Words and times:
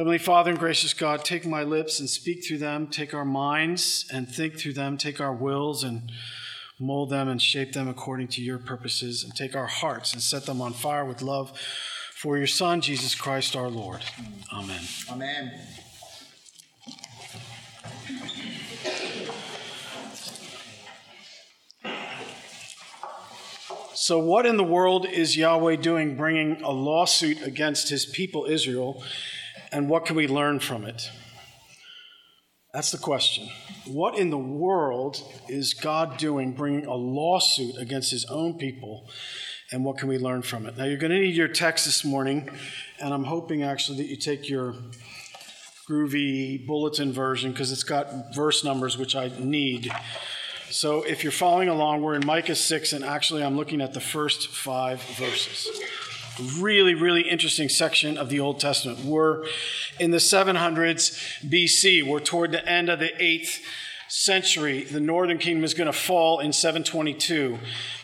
Heavenly 0.00 0.16
Father 0.16 0.48
and 0.48 0.58
gracious 0.58 0.94
God, 0.94 1.26
take 1.26 1.44
my 1.44 1.62
lips 1.62 2.00
and 2.00 2.08
speak 2.08 2.42
through 2.42 2.56
them. 2.56 2.86
Take 2.86 3.12
our 3.12 3.26
minds 3.26 4.06
and 4.10 4.26
think 4.26 4.58
through 4.58 4.72
them. 4.72 4.96
Take 4.96 5.20
our 5.20 5.34
wills 5.34 5.84
and 5.84 6.10
mold 6.78 7.10
them 7.10 7.28
and 7.28 7.42
shape 7.42 7.74
them 7.74 7.86
according 7.86 8.28
to 8.28 8.40
your 8.40 8.56
purposes. 8.56 9.22
And 9.22 9.36
take 9.36 9.54
our 9.54 9.66
hearts 9.66 10.14
and 10.14 10.22
set 10.22 10.46
them 10.46 10.62
on 10.62 10.72
fire 10.72 11.04
with 11.04 11.20
love 11.20 11.52
for 12.14 12.38
your 12.38 12.46
Son, 12.46 12.80
Jesus 12.80 13.14
Christ 13.14 13.54
our 13.54 13.68
Lord. 13.68 14.00
Amen. 14.50 14.80
Amen. 15.10 15.52
So, 23.92 24.18
what 24.18 24.46
in 24.46 24.56
the 24.56 24.64
world 24.64 25.04
is 25.04 25.36
Yahweh 25.36 25.76
doing 25.76 26.16
bringing 26.16 26.62
a 26.62 26.70
lawsuit 26.70 27.42
against 27.42 27.90
his 27.90 28.06
people 28.06 28.46
Israel, 28.46 29.04
and 29.72 29.88
what 29.88 30.06
can 30.06 30.16
we 30.16 30.26
learn 30.26 30.60
from 30.60 30.84
it? 30.84 31.10
That's 32.72 32.92
the 32.92 32.98
question. 32.98 33.48
What 33.86 34.16
in 34.16 34.30
the 34.30 34.38
world 34.38 35.20
is 35.48 35.74
God 35.74 36.18
doing 36.18 36.52
bringing 36.52 36.86
a 36.86 36.94
lawsuit 36.94 37.76
against 37.78 38.12
his 38.12 38.24
own 38.26 38.58
people, 38.58 39.08
and 39.72 39.84
what 39.84 39.98
can 39.98 40.08
we 40.08 40.18
learn 40.18 40.42
from 40.42 40.66
it? 40.66 40.76
Now, 40.76 40.84
you're 40.84 40.96
going 40.96 41.10
to 41.10 41.18
need 41.18 41.34
your 41.34 41.48
text 41.48 41.84
this 41.84 42.04
morning, 42.04 42.48
and 43.00 43.12
I'm 43.12 43.24
hoping 43.24 43.64
actually 43.64 43.98
that 43.98 44.06
you 44.06 44.16
take 44.16 44.48
your 44.48 44.76
groovy 45.88 46.64
bulletin 46.64 47.12
version 47.12 47.50
because 47.50 47.72
it's 47.72 47.82
got 47.82 48.34
verse 48.34 48.62
numbers, 48.62 48.96
which 48.96 49.16
I 49.16 49.32
need. 49.38 49.92
So 50.70 51.02
if 51.02 51.24
you're 51.24 51.32
following 51.32 51.68
along, 51.68 52.02
we're 52.02 52.14
in 52.14 52.24
Micah 52.24 52.54
6, 52.54 52.92
and 52.92 53.04
actually 53.04 53.42
I'm 53.42 53.56
looking 53.56 53.80
at 53.80 53.94
the 53.94 54.00
first 54.00 54.46
five 54.48 55.02
verses. 55.02 55.68
Really, 56.58 56.94
really 56.94 57.22
interesting 57.22 57.68
section 57.68 58.16
of 58.16 58.28
the 58.28 58.40
Old 58.40 58.60
Testament. 58.60 59.00
We're 59.04 59.44
in 59.98 60.10
the 60.10 60.18
700s 60.18 61.18
BC. 61.48 62.06
We're 62.06 62.20
toward 62.20 62.52
the 62.52 62.66
end 62.66 62.88
of 62.88 62.98
the 62.98 63.10
8th 63.20 63.60
century. 64.08 64.84
The 64.84 65.00
northern 65.00 65.38
kingdom 65.38 65.64
is 65.64 65.74
going 65.74 65.86
to 65.86 65.92
fall 65.92 66.40
in 66.40 66.52
722 66.52 67.58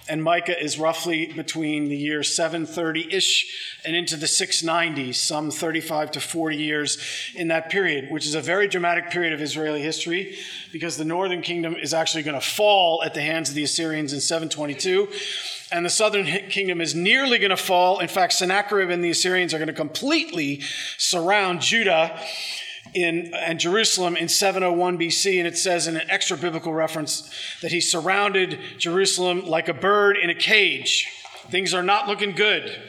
and 0.09 0.23
Micah 0.23 0.63
is 0.63 0.79
roughly 0.79 1.27
between 1.27 1.89
the 1.89 1.97
year 1.97 2.23
730 2.23 3.13
ish 3.13 3.81
and 3.85 3.97
into 3.97 4.17
the 4.17 4.27
690s, 4.27 5.17
some 5.17 5.51
35 5.51 6.13
to 6.13 6.21
40 6.21 6.57
years 6.57 6.99
in 7.35 7.49
that 7.49 7.71
period, 7.71 8.11
which 8.11 8.27
is 8.27 8.35
a 8.35 8.41
very 8.41 8.69
dramatic 8.69 9.11
period 9.11 9.33
of 9.33 9.41
Israeli 9.41 9.83
history 9.83 10.37
because 10.73 10.97
the 10.97 11.05
northern 11.05 11.43
kingdom 11.43 11.75
is 11.75 11.93
actually 11.93 12.23
going 12.23 12.39
to 12.39 12.47
fall 12.47 13.03
at 13.05 13.15
the 13.15 13.23
hands 13.23 13.49
of 13.49 13.55
the 13.55 13.65
Assyrians 13.65 14.13
in 14.13 14.21
722. 14.21 15.09
And 15.73 15.85
the 15.85 15.91
southern 15.91 16.27
kingdom 16.49 16.81
is 16.81 16.95
nearly 16.95 17.39
going 17.39 17.51
to 17.51 17.57
fall. 17.57 17.99
In 17.99 18.09
fact, 18.09 18.35
Sennacherib 18.35 18.89
and 18.89 19.03
the 19.03 19.11
Assyrians 19.11 19.53
are 19.53 19.59
going 19.59 19.67
to 19.67 19.75
completely 19.75 20.61
surround 20.97 21.61
Judah 21.61 22.21
in 22.95 23.35
and 23.35 23.59
Jerusalem 23.59 24.17
in 24.17 24.29
701 24.29 24.99
BC, 24.99 25.39
and 25.39 25.47
it 25.47 25.59
says 25.59 25.87
in 25.87 25.97
an 25.97 26.09
extra 26.09 26.37
biblical 26.37 26.73
reference 26.73 27.31
that 27.63 27.73
he 27.73 27.81
surrounded 27.81 28.59
Jerusalem 28.79 29.45
like 29.45 29.69
a 29.69 29.75
bird 29.75 30.17
in 30.17 30.31
a 30.31 30.35
cage. 30.35 31.09
Things 31.51 31.75
are 31.75 31.83
not 31.83 32.07
looking 32.09 32.33
good. 32.33 32.81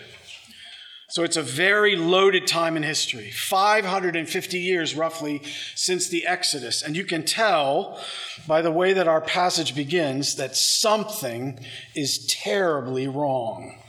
So 1.10 1.24
it's 1.24 1.38
a 1.38 1.42
very 1.42 1.96
loaded 1.96 2.48
time 2.48 2.76
in 2.76 2.84
history 2.84 3.32
550 3.32 4.60
years 4.60 4.94
roughly 4.94 5.42
since 5.74 6.10
the 6.10 6.28
Exodus. 6.28 6.82
And 6.82 6.98
you 6.98 7.06
can 7.06 7.24
tell 7.24 8.00
by 8.46 8.62
the 8.62 8.72
way 8.72 8.92
that 8.92 9.08
our 9.08 9.22
passage 9.22 9.74
begins 9.74 10.36
that 10.36 10.58
something 10.58 11.60
is 11.96 12.26
terribly 12.28 13.08
wrong. 13.08 13.80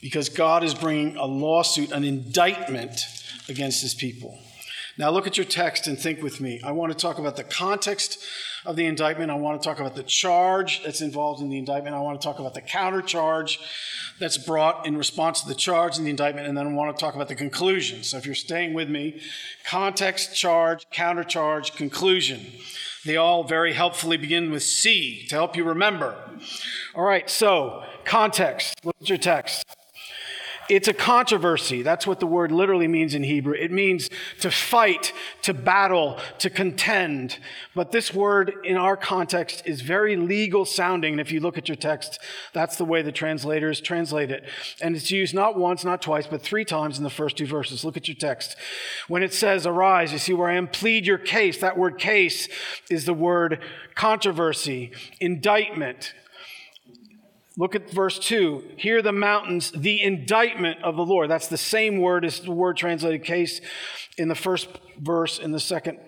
Because 0.00 0.28
God 0.28 0.62
is 0.62 0.74
bringing 0.74 1.16
a 1.16 1.24
lawsuit, 1.24 1.90
an 1.90 2.04
indictment 2.04 3.00
against 3.48 3.82
his 3.82 3.94
people. 3.94 4.38
Now, 4.96 5.10
look 5.10 5.26
at 5.26 5.36
your 5.36 5.44
text 5.44 5.86
and 5.86 5.98
think 5.98 6.22
with 6.22 6.40
me. 6.40 6.60
I 6.64 6.70
want 6.70 6.92
to 6.92 6.98
talk 6.98 7.18
about 7.18 7.36
the 7.36 7.44
context 7.44 8.18
of 8.64 8.76
the 8.76 8.86
indictment. 8.86 9.30
I 9.30 9.34
want 9.34 9.60
to 9.60 9.68
talk 9.68 9.80
about 9.80 9.96
the 9.96 10.04
charge 10.04 10.82
that's 10.84 11.00
involved 11.00 11.42
in 11.42 11.48
the 11.48 11.58
indictment. 11.58 11.96
I 11.96 12.00
want 12.00 12.20
to 12.20 12.24
talk 12.24 12.38
about 12.38 12.54
the 12.54 12.62
countercharge 12.62 13.58
that's 14.20 14.38
brought 14.38 14.86
in 14.86 14.96
response 14.96 15.42
to 15.42 15.48
the 15.48 15.54
charge 15.54 15.98
in 15.98 16.04
the 16.04 16.10
indictment. 16.10 16.46
And 16.46 16.56
then 16.56 16.66
I 16.66 16.72
want 16.72 16.96
to 16.96 17.00
talk 17.00 17.14
about 17.14 17.28
the 17.28 17.34
conclusion. 17.34 18.04
So, 18.04 18.18
if 18.18 18.26
you're 18.26 18.34
staying 18.36 18.72
with 18.72 18.88
me, 18.88 19.20
context, 19.66 20.36
charge, 20.36 20.86
countercharge, 20.92 21.74
conclusion. 21.74 22.46
They 23.04 23.16
all 23.16 23.44
very 23.44 23.74
helpfully 23.74 24.16
begin 24.16 24.50
with 24.50 24.62
C 24.62 25.26
to 25.28 25.34
help 25.34 25.56
you 25.56 25.64
remember. 25.64 26.16
All 26.94 27.04
right, 27.04 27.28
so 27.28 27.84
context. 28.04 28.80
Look 28.84 28.96
at 29.00 29.08
your 29.08 29.18
text. 29.18 29.64
It's 30.68 30.88
a 30.88 30.94
controversy. 30.94 31.82
That's 31.82 32.06
what 32.06 32.20
the 32.20 32.26
word 32.26 32.50
literally 32.50 32.88
means 32.88 33.14
in 33.14 33.22
Hebrew. 33.22 33.54
It 33.54 33.70
means 33.70 34.10
to 34.40 34.50
fight, 34.50 35.12
to 35.42 35.52
battle, 35.54 36.18
to 36.38 36.50
contend. 36.50 37.38
But 37.74 37.92
this 37.92 38.14
word 38.14 38.54
in 38.64 38.76
our 38.76 38.96
context 38.96 39.62
is 39.66 39.82
very 39.82 40.16
legal 40.16 40.64
sounding. 40.64 41.14
And 41.14 41.20
if 41.20 41.30
you 41.32 41.40
look 41.40 41.58
at 41.58 41.68
your 41.68 41.76
text, 41.76 42.18
that's 42.52 42.76
the 42.76 42.84
way 42.84 43.02
the 43.02 43.12
translators 43.12 43.80
translate 43.80 44.30
it. 44.30 44.44
And 44.80 44.96
it's 44.96 45.10
used 45.10 45.34
not 45.34 45.58
once, 45.58 45.84
not 45.84 46.02
twice, 46.02 46.26
but 46.26 46.42
three 46.42 46.64
times 46.64 46.98
in 46.98 47.04
the 47.04 47.10
first 47.10 47.36
two 47.36 47.46
verses. 47.46 47.84
Look 47.84 47.96
at 47.96 48.08
your 48.08 48.16
text. 48.16 48.56
When 49.08 49.22
it 49.22 49.34
says, 49.34 49.66
arise, 49.66 50.12
you 50.12 50.18
see 50.18 50.32
where 50.32 50.48
I 50.48 50.54
am, 50.54 50.68
plead 50.68 51.06
your 51.06 51.18
case. 51.18 51.58
That 51.58 51.76
word 51.76 51.98
case 51.98 52.48
is 52.90 53.04
the 53.04 53.14
word 53.14 53.60
controversy, 53.94 54.92
indictment, 55.20 56.14
Look 57.56 57.74
at 57.76 57.90
verse 57.90 58.18
2. 58.18 58.64
Hear 58.76 59.00
the 59.00 59.12
mountains, 59.12 59.70
the 59.70 60.02
indictment 60.02 60.82
of 60.82 60.96
the 60.96 61.04
Lord. 61.04 61.30
That's 61.30 61.46
the 61.46 61.56
same 61.56 61.98
word 61.98 62.24
as 62.24 62.40
the 62.40 62.50
word 62.50 62.76
translated 62.76 63.22
case 63.22 63.60
in 64.18 64.28
the 64.28 64.34
first 64.34 64.68
verse 64.98 65.38
in 65.38 65.52
the 65.52 65.60
second 65.60 65.98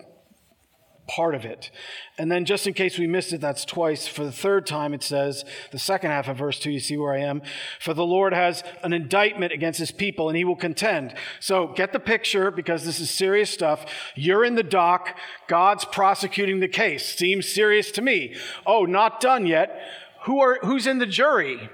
part 1.07 1.35
of 1.35 1.45
it. 1.45 1.71
And 2.17 2.29
then, 2.29 2.45
just 2.45 2.67
in 2.67 2.73
case 2.73 2.99
we 2.99 3.07
missed 3.07 3.31
it, 3.31 3.39
that's 3.39 3.63
twice. 3.63 4.07
For 4.07 4.25
the 4.25 4.31
third 4.31 4.67
time, 4.67 4.93
it 4.93 5.03
says, 5.03 5.45
the 5.71 5.79
second 5.79 6.11
half 6.11 6.27
of 6.27 6.37
verse 6.37 6.59
2, 6.59 6.69
you 6.69 6.79
see 6.79 6.97
where 6.97 7.13
I 7.13 7.19
am. 7.19 7.41
For 7.79 7.93
the 7.93 8.05
Lord 8.05 8.33
has 8.33 8.63
an 8.83 8.91
indictment 8.91 9.53
against 9.53 9.79
his 9.79 9.91
people, 9.91 10.27
and 10.27 10.37
he 10.37 10.43
will 10.43 10.55
contend. 10.55 11.15
So 11.39 11.67
get 11.67 11.93
the 11.93 11.99
picture 11.99 12.51
because 12.51 12.83
this 12.83 12.99
is 12.99 13.09
serious 13.09 13.49
stuff. 13.49 13.85
You're 14.15 14.43
in 14.43 14.55
the 14.55 14.63
dock, 14.63 15.17
God's 15.47 15.85
prosecuting 15.85 16.59
the 16.59 16.67
case. 16.67 17.15
Seems 17.15 17.47
serious 17.47 17.89
to 17.91 18.01
me. 18.01 18.35
Oh, 18.65 18.83
not 18.83 19.21
done 19.21 19.45
yet. 19.45 19.79
Who 20.27 20.41
are, 20.41 20.59
who's 20.61 20.87
in 20.87 20.99
the 20.99 21.05
jury? 21.05 21.69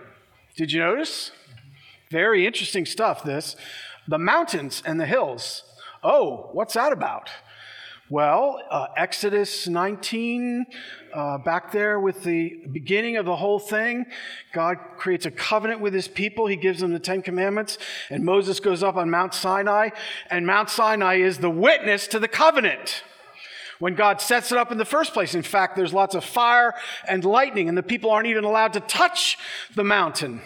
Did 0.55 0.71
you 0.71 0.79
notice? 0.79 1.31
Very 2.11 2.45
interesting 2.45 2.85
stuff, 2.85 3.23
this. 3.23 3.55
The 4.07 4.19
mountains 4.19 4.83
and 4.85 4.99
the 4.99 5.07
hills. 5.07 5.63
Oh, 6.03 6.51
what's 6.53 6.75
that 6.75 6.93
about? 6.93 7.31
Well, 8.11 8.61
uh, 8.69 8.89
Exodus 8.95 9.67
19, 9.67 10.67
uh, 11.15 11.39
back 11.39 11.71
there 11.71 11.99
with 11.99 12.23
the 12.23 12.61
beginning 12.71 13.17
of 13.17 13.25
the 13.25 13.35
whole 13.35 13.57
thing, 13.57 14.05
God 14.53 14.77
creates 14.97 15.25
a 15.25 15.31
covenant 15.31 15.81
with 15.81 15.95
his 15.95 16.07
people. 16.07 16.45
He 16.45 16.55
gives 16.55 16.81
them 16.81 16.93
the 16.93 16.99
Ten 16.99 17.23
Commandments, 17.23 17.79
and 18.11 18.23
Moses 18.23 18.59
goes 18.59 18.83
up 18.83 18.97
on 18.97 19.09
Mount 19.09 19.33
Sinai, 19.33 19.89
and 20.29 20.45
Mount 20.45 20.69
Sinai 20.69 21.15
is 21.15 21.39
the 21.39 21.49
witness 21.49 22.05
to 22.09 22.19
the 22.19 22.27
covenant 22.27 23.03
when 23.79 23.95
God 23.95 24.21
sets 24.21 24.51
it 24.51 24.57
up 24.57 24.71
in 24.71 24.77
the 24.77 24.85
first 24.85 25.13
place. 25.13 25.35
In 25.35 25.43
fact, 25.43 25.75
there's 25.75 25.93
lots 25.93 26.15
of 26.15 26.23
fire 26.23 26.73
and 27.07 27.23
lightning, 27.23 27.69
and 27.69 27.77
the 27.77 27.83
people 27.83 28.11
aren't 28.11 28.27
even 28.27 28.43
allowed 28.43 28.73
to 28.73 28.79
touch 28.79 29.37
the 29.75 29.83
mountain. 29.83 30.41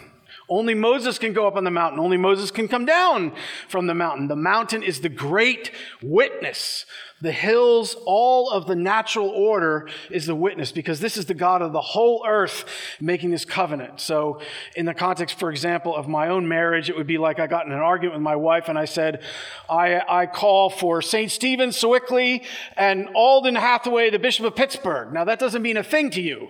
Only 0.49 0.73
Moses 0.73 1.17
can 1.19 1.33
go 1.33 1.47
up 1.47 1.55
on 1.55 1.63
the 1.63 1.71
mountain. 1.71 1.99
Only 1.99 2.17
Moses 2.17 2.51
can 2.51 2.67
come 2.67 2.85
down 2.85 3.33
from 3.67 3.87
the 3.87 3.93
mountain. 3.93 4.27
The 4.27 4.35
mountain 4.35 4.83
is 4.83 5.01
the 5.01 5.09
great 5.09 5.71
witness 6.01 6.85
the 7.19 7.31
hills, 7.31 7.95
all 8.05 8.51
of 8.51 8.67
the 8.67 8.75
natural 8.75 9.29
order 9.29 9.89
is 10.11 10.27
the 10.27 10.35
witness 10.35 10.71
because 10.71 10.99
this 10.99 11.17
is 11.17 11.25
the 11.25 11.33
God 11.33 11.63
of 11.63 11.73
the 11.73 11.81
whole 11.81 12.23
earth 12.27 12.65
making 13.01 13.31
this 13.31 13.43
covenant. 13.43 13.99
So, 13.99 14.39
in 14.75 14.85
the 14.85 14.93
context, 14.93 15.39
for 15.39 15.49
example, 15.49 15.95
of 15.95 16.07
my 16.07 16.27
own 16.27 16.47
marriage, 16.47 16.89
it 16.89 16.97
would 16.97 17.07
be 17.07 17.17
like 17.17 17.39
I 17.39 17.47
got 17.47 17.65
in 17.65 17.71
an 17.71 17.79
argument 17.79 18.15
with 18.15 18.23
my 18.23 18.35
wife 18.35 18.69
and 18.69 18.77
I 18.77 18.85
said, 18.85 19.23
I, 19.67 20.01
I 20.07 20.25
call 20.27 20.69
for 20.69 21.01
St. 21.01 21.31
Stephen, 21.31 21.69
Sewickley, 21.69 22.45
and 22.75 23.09
Alden 23.15 23.55
Hathaway, 23.55 24.11
the 24.11 24.19
Bishop 24.19 24.45
of 24.45 24.55
Pittsburgh. 24.55 25.11
Now, 25.11 25.23
that 25.23 25.39
doesn't 25.39 25.63
mean 25.63 25.77
a 25.77 25.83
thing 25.83 26.11
to 26.11 26.21
you. 26.21 26.49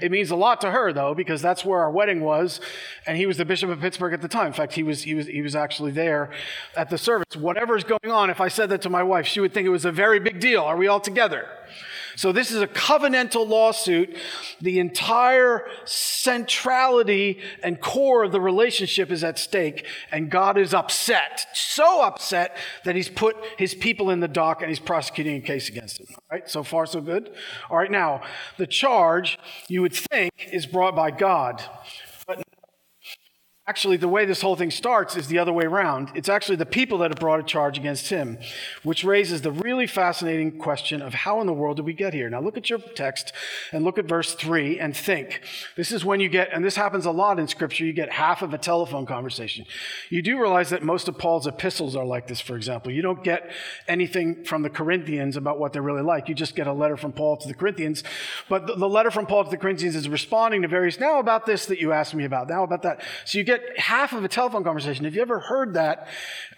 It 0.00 0.10
means 0.10 0.30
a 0.30 0.36
lot 0.36 0.60
to 0.62 0.70
her, 0.70 0.92
though, 0.92 1.14
because 1.14 1.42
that's 1.42 1.64
where 1.64 1.80
our 1.80 1.90
wedding 1.90 2.20
was, 2.20 2.60
and 3.06 3.16
he 3.16 3.26
was 3.26 3.36
the 3.36 3.44
bishop 3.44 3.70
of 3.70 3.80
Pittsburgh 3.80 4.12
at 4.12 4.22
the 4.22 4.28
time. 4.28 4.48
In 4.48 4.52
fact, 4.52 4.72
he 4.74 4.82
was, 4.82 5.02
he 5.02 5.14
was, 5.14 5.26
he 5.26 5.42
was 5.42 5.56
actually 5.56 5.92
there 5.92 6.30
at 6.76 6.90
the 6.90 6.98
service. 6.98 7.36
Whatever's 7.36 7.84
going 7.84 8.10
on, 8.10 8.30
if 8.30 8.40
I 8.40 8.48
said 8.48 8.68
that 8.70 8.82
to 8.82 8.90
my 8.90 9.02
wife, 9.02 9.26
she 9.26 9.40
would 9.40 9.52
think 9.52 9.66
it 9.66 9.70
was 9.70 9.84
a 9.84 9.92
very 9.92 10.20
big 10.20 10.40
deal. 10.40 10.62
Are 10.62 10.76
we 10.76 10.86
all 10.86 11.00
together? 11.00 11.48
So 12.16 12.32
this 12.32 12.50
is 12.50 12.60
a 12.62 12.66
covenantal 12.66 13.46
lawsuit. 13.46 14.16
The 14.60 14.80
entire 14.80 15.68
centrality 15.84 17.40
and 17.62 17.80
core 17.80 18.24
of 18.24 18.32
the 18.32 18.40
relationship 18.40 19.10
is 19.10 19.22
at 19.22 19.38
stake, 19.38 19.86
and 20.10 20.30
God 20.30 20.58
is 20.58 20.74
upset, 20.74 21.46
so 21.54 22.02
upset 22.02 22.56
that 22.84 22.96
he's 22.96 23.08
put 23.08 23.36
his 23.58 23.74
people 23.74 24.10
in 24.10 24.20
the 24.20 24.28
dock 24.28 24.62
and 24.62 24.70
he's 24.70 24.80
prosecuting 24.80 25.36
a 25.36 25.40
case 25.40 25.68
against 25.68 25.98
them. 25.98 26.06
All 26.10 26.24
right, 26.30 26.48
so 26.48 26.62
far 26.62 26.86
so 26.86 27.00
good. 27.00 27.30
All 27.70 27.76
right, 27.76 27.90
now 27.90 28.22
the 28.56 28.66
charge 28.66 29.38
you 29.68 29.82
would 29.82 29.94
think 29.94 30.32
is 30.52 30.66
brought 30.66 30.96
by 30.96 31.10
God. 31.10 31.62
But 32.26 32.42
Actually, 33.68 33.96
the 33.96 34.06
way 34.06 34.24
this 34.24 34.42
whole 34.42 34.54
thing 34.54 34.70
starts 34.70 35.16
is 35.16 35.26
the 35.26 35.40
other 35.40 35.52
way 35.52 35.64
around. 35.64 36.08
It's 36.14 36.28
actually 36.28 36.54
the 36.54 36.64
people 36.64 36.98
that 36.98 37.10
have 37.10 37.18
brought 37.18 37.40
a 37.40 37.42
charge 37.42 37.76
against 37.76 38.10
him, 38.10 38.38
which 38.84 39.02
raises 39.02 39.42
the 39.42 39.50
really 39.50 39.88
fascinating 39.88 40.56
question 40.56 41.02
of 41.02 41.14
how 41.14 41.40
in 41.40 41.48
the 41.48 41.52
world 41.52 41.78
did 41.78 41.84
we 41.84 41.92
get 41.92 42.14
here? 42.14 42.30
Now, 42.30 42.40
look 42.40 42.56
at 42.56 42.70
your 42.70 42.78
text 42.78 43.32
and 43.72 43.84
look 43.84 43.98
at 43.98 44.04
verse 44.04 44.36
3 44.36 44.78
and 44.78 44.96
think. 44.96 45.40
This 45.74 45.90
is 45.90 46.04
when 46.04 46.20
you 46.20 46.28
get, 46.28 46.50
and 46.52 46.64
this 46.64 46.76
happens 46.76 47.06
a 47.06 47.10
lot 47.10 47.40
in 47.40 47.48
Scripture, 47.48 47.84
you 47.84 47.92
get 47.92 48.12
half 48.12 48.40
of 48.40 48.54
a 48.54 48.58
telephone 48.58 49.04
conversation. 49.04 49.64
You 50.10 50.22
do 50.22 50.38
realize 50.40 50.70
that 50.70 50.84
most 50.84 51.08
of 51.08 51.18
Paul's 51.18 51.48
epistles 51.48 51.96
are 51.96 52.04
like 52.04 52.28
this, 52.28 52.40
for 52.40 52.54
example. 52.54 52.92
You 52.92 53.02
don't 53.02 53.24
get 53.24 53.50
anything 53.88 54.44
from 54.44 54.62
the 54.62 54.70
Corinthians 54.70 55.36
about 55.36 55.58
what 55.58 55.72
they're 55.72 55.82
really 55.82 56.02
like. 56.02 56.28
You 56.28 56.36
just 56.36 56.54
get 56.54 56.68
a 56.68 56.72
letter 56.72 56.96
from 56.96 57.12
Paul 57.12 57.36
to 57.38 57.48
the 57.48 57.54
Corinthians. 57.54 58.04
But 58.48 58.78
the, 58.78 58.88
letter 58.88 59.10
from 59.10 59.26
Paul 59.26 59.42
to 59.42 59.50
the 59.50 59.56
Corinthians 59.56 59.96
is 59.96 60.08
responding 60.08 60.62
to 60.62 60.68
various, 60.68 61.00
now 61.00 61.18
about 61.18 61.46
this 61.46 61.66
that 61.66 61.80
you 61.80 61.90
asked 61.90 62.14
me 62.14 62.24
about, 62.24 62.48
now 62.48 62.62
about 62.62 62.82
that. 62.82 63.02
So 63.24 63.38
you 63.38 63.42
get 63.42 63.55
get 63.58 63.78
half 63.78 64.12
of 64.12 64.24
a 64.24 64.28
telephone 64.28 64.64
conversation. 64.64 65.04
Have 65.04 65.14
you 65.14 65.22
ever 65.22 65.40
heard 65.40 65.74
that 65.74 66.08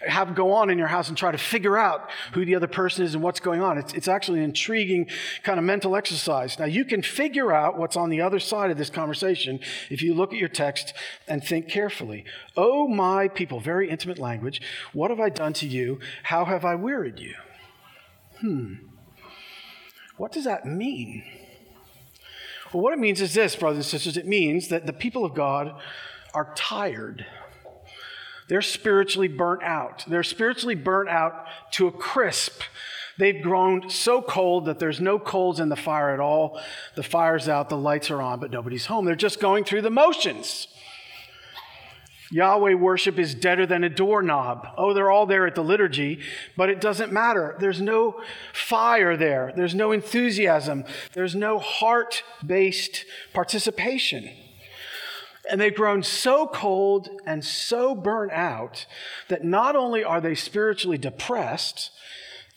have 0.05 0.35
go 0.35 0.53
on 0.53 0.69
in 0.69 0.77
your 0.77 0.87
house 0.87 1.09
and 1.09 1.17
try 1.17 1.31
to 1.31 1.37
figure 1.37 1.77
out 1.77 2.09
who 2.33 2.45
the 2.45 2.55
other 2.55 2.67
person 2.67 3.05
is 3.05 3.13
and 3.13 3.23
what's 3.23 3.39
going 3.39 3.61
on? 3.61 3.77
It's, 3.77 3.93
it's 3.93 4.07
actually 4.07 4.39
an 4.39 4.45
intriguing 4.45 5.09
kind 5.43 5.59
of 5.59 5.65
mental 5.65 5.95
exercise. 5.95 6.57
Now, 6.59 6.65
you 6.65 6.85
can 6.85 7.01
figure 7.01 7.51
out 7.51 7.77
what's 7.77 7.95
on 7.95 8.09
the 8.09 8.21
other 8.21 8.39
side 8.39 8.71
of 8.71 8.77
this 8.77 8.89
conversation 8.89 9.59
if 9.89 10.01
you 10.01 10.13
look 10.13 10.33
at 10.33 10.39
your 10.39 10.49
text 10.49 10.93
and 11.27 11.43
think 11.43 11.67
carefully. 11.69 12.25
Oh, 12.55 12.87
my 12.87 13.27
people, 13.27 13.59
very 13.59 13.89
intimate 13.89 14.19
language. 14.19 14.61
What 14.93 15.09
have 15.09 15.19
I 15.19 15.29
done 15.29 15.53
to 15.53 15.67
you? 15.67 15.99
How 16.23 16.45
have 16.45 16.65
I 16.65 16.75
wearied 16.75 17.19
you? 17.19 17.35
Hmm. 18.39 18.73
What 20.17 20.31
does 20.31 20.43
that 20.43 20.65
mean? 20.65 21.23
Well, 22.73 22.83
what 22.83 22.93
it 22.93 22.99
means 22.99 23.19
is 23.21 23.33
this, 23.33 23.55
brothers 23.55 23.77
and 23.77 23.85
sisters 23.85 24.17
it 24.17 24.27
means 24.27 24.67
that 24.67 24.85
the 24.85 24.93
people 24.93 25.25
of 25.25 25.33
God 25.33 25.73
are 26.33 26.53
tired. 26.55 27.25
They're 28.47 28.61
spiritually 28.61 29.27
burnt 29.27 29.63
out. 29.63 30.03
They're 30.07 30.23
spiritually 30.23 30.75
burnt 30.75 31.09
out 31.09 31.45
to 31.73 31.87
a 31.87 31.91
crisp. 31.91 32.61
They've 33.19 33.41
grown 33.41 33.89
so 33.89 34.21
cold 34.21 34.65
that 34.65 34.79
there's 34.79 35.01
no 35.01 35.19
coals 35.19 35.59
in 35.59 35.69
the 35.69 35.75
fire 35.75 36.11
at 36.11 36.19
all. 36.19 36.59
The 36.95 37.03
fire's 37.03 37.49
out, 37.49 37.69
the 37.69 37.77
lights 37.77 38.09
are 38.09 38.21
on, 38.21 38.39
but 38.39 38.49
nobody's 38.49 38.85
home. 38.85 39.05
They're 39.05 39.15
just 39.15 39.39
going 39.39 39.65
through 39.65 39.81
the 39.81 39.89
motions. 39.89 40.67
Yahweh 42.31 42.75
worship 42.75 43.17
is 43.17 43.35
deader 43.35 43.65
than 43.65 43.83
a 43.83 43.89
doorknob. 43.89 44.67
Oh, 44.77 44.93
they're 44.93 45.11
all 45.11 45.25
there 45.25 45.47
at 45.47 45.55
the 45.55 45.63
liturgy, 45.63 46.19
but 46.55 46.69
it 46.69 46.79
doesn't 46.79 47.11
matter. 47.11 47.55
There's 47.59 47.81
no 47.81 48.21
fire 48.53 49.17
there, 49.17 49.51
there's 49.55 49.75
no 49.75 49.91
enthusiasm, 49.91 50.85
there's 51.13 51.35
no 51.35 51.59
heart 51.59 52.23
based 52.45 53.05
participation. 53.33 54.29
And 55.49 55.59
they've 55.59 55.73
grown 55.73 56.03
so 56.03 56.47
cold 56.47 57.09
and 57.25 57.43
so 57.43 57.95
burnt 57.95 58.31
out 58.31 58.85
that 59.29 59.43
not 59.43 59.75
only 59.75 60.03
are 60.03 60.21
they 60.21 60.35
spiritually 60.35 60.97
depressed, 60.97 61.91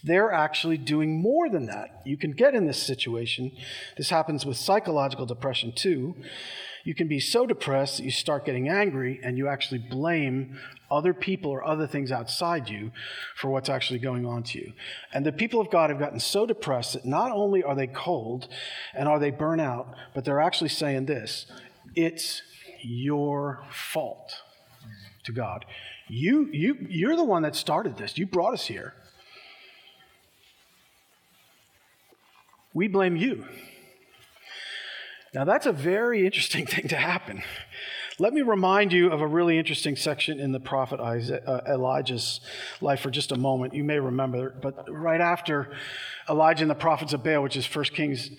they're 0.05 0.33
actually 0.33 0.79
doing 0.79 1.21
more 1.21 1.49
than 1.49 1.67
that. 1.67 2.03
You 2.05 2.17
can 2.17 2.33
get 2.33 2.55
in 2.55 2.67
this 2.67 2.83
situation. 2.83 3.53
This 3.97 4.11
happens 4.11 4.45
with 4.45 4.57
psychological 4.57 5.27
depression 5.27 5.73
too. 5.73 6.17
You 6.85 6.95
can 6.95 7.07
be 7.07 7.21
so 7.21 7.47
depressed 7.47 7.99
that 7.99 8.05
you 8.05 8.11
start 8.11 8.45
getting 8.45 8.69
angry 8.69 9.21
and 9.23 9.39
you 9.39 9.47
actually 9.47 9.79
blame 9.79 10.59
other 10.91 11.15
people 11.15 11.51
or 11.53 11.65
other 11.65 11.87
things 11.87 12.11
outside 12.11 12.69
you 12.69 12.91
for 13.37 13.51
what's 13.51 13.69
actually 13.69 14.01
going 14.01 14.27
on 14.27 14.43
to 14.43 14.59
you. 14.59 14.73
And 15.13 15.25
the 15.25 15.33
people 15.33 15.61
of 15.61 15.71
God 15.71 15.91
have 15.91 16.01
gotten 16.01 16.19
so 16.19 16.45
depressed 16.45 16.95
that 16.95 17.05
not 17.05 17.31
only 17.31 17.63
are 17.63 17.77
they 17.77 17.87
cold 17.87 18.49
and 18.95 19.09
are 19.09 19.21
they 19.21 19.31
burnt 19.31 19.61
out, 19.61 19.95
but 20.13 20.25
they're 20.25 20.41
actually 20.41 20.71
saying 20.71 21.07
this 21.07 21.47
it's 21.95 22.43
your 22.83 23.63
fault 23.71 24.43
to 25.25 25.33
God. 25.33 25.65
You, 26.09 26.49
you, 26.53 26.77
you're 26.89 27.17
the 27.17 27.25
one 27.25 27.43
that 27.43 27.57
started 27.57 27.97
this. 27.97 28.19
You 28.19 28.27
brought 28.27 28.55
us 28.55 28.67
here. 28.67 28.95
We 32.75 32.89
blame 32.89 33.17
you. 33.17 33.45
Now, 35.35 35.45
that's 35.45 35.67
a 35.67 35.73
very 35.73 36.27
interesting 36.27 36.67
thing 36.75 36.89
to 36.89 36.97
happen. 36.97 37.43
Let 38.19 38.35
me 38.35 38.43
remind 38.43 38.93
you 38.93 39.11
of 39.11 39.21
a 39.21 39.27
really 39.27 39.59
interesting 39.59 39.97
section 39.97 40.39
in 40.39 40.53
the 40.53 40.61
prophet 40.61 41.01
uh, 41.01 41.61
Elijah's 41.67 42.41
life 42.81 43.01
for 43.01 43.11
just 43.11 43.33
a 43.33 43.39
moment. 43.39 43.75
You 43.75 43.85
may 43.85 43.99
remember, 43.99 44.55
but 44.61 44.85
right 44.89 45.21
after 45.21 45.73
Elijah 46.29 46.63
and 46.63 46.71
the 46.71 46.75
prophets 46.75 47.15
of 47.15 47.25
Baal, 47.25 47.43
which 47.43 47.57
is 47.57 47.67
1 47.67 47.87
Kings 47.87 48.31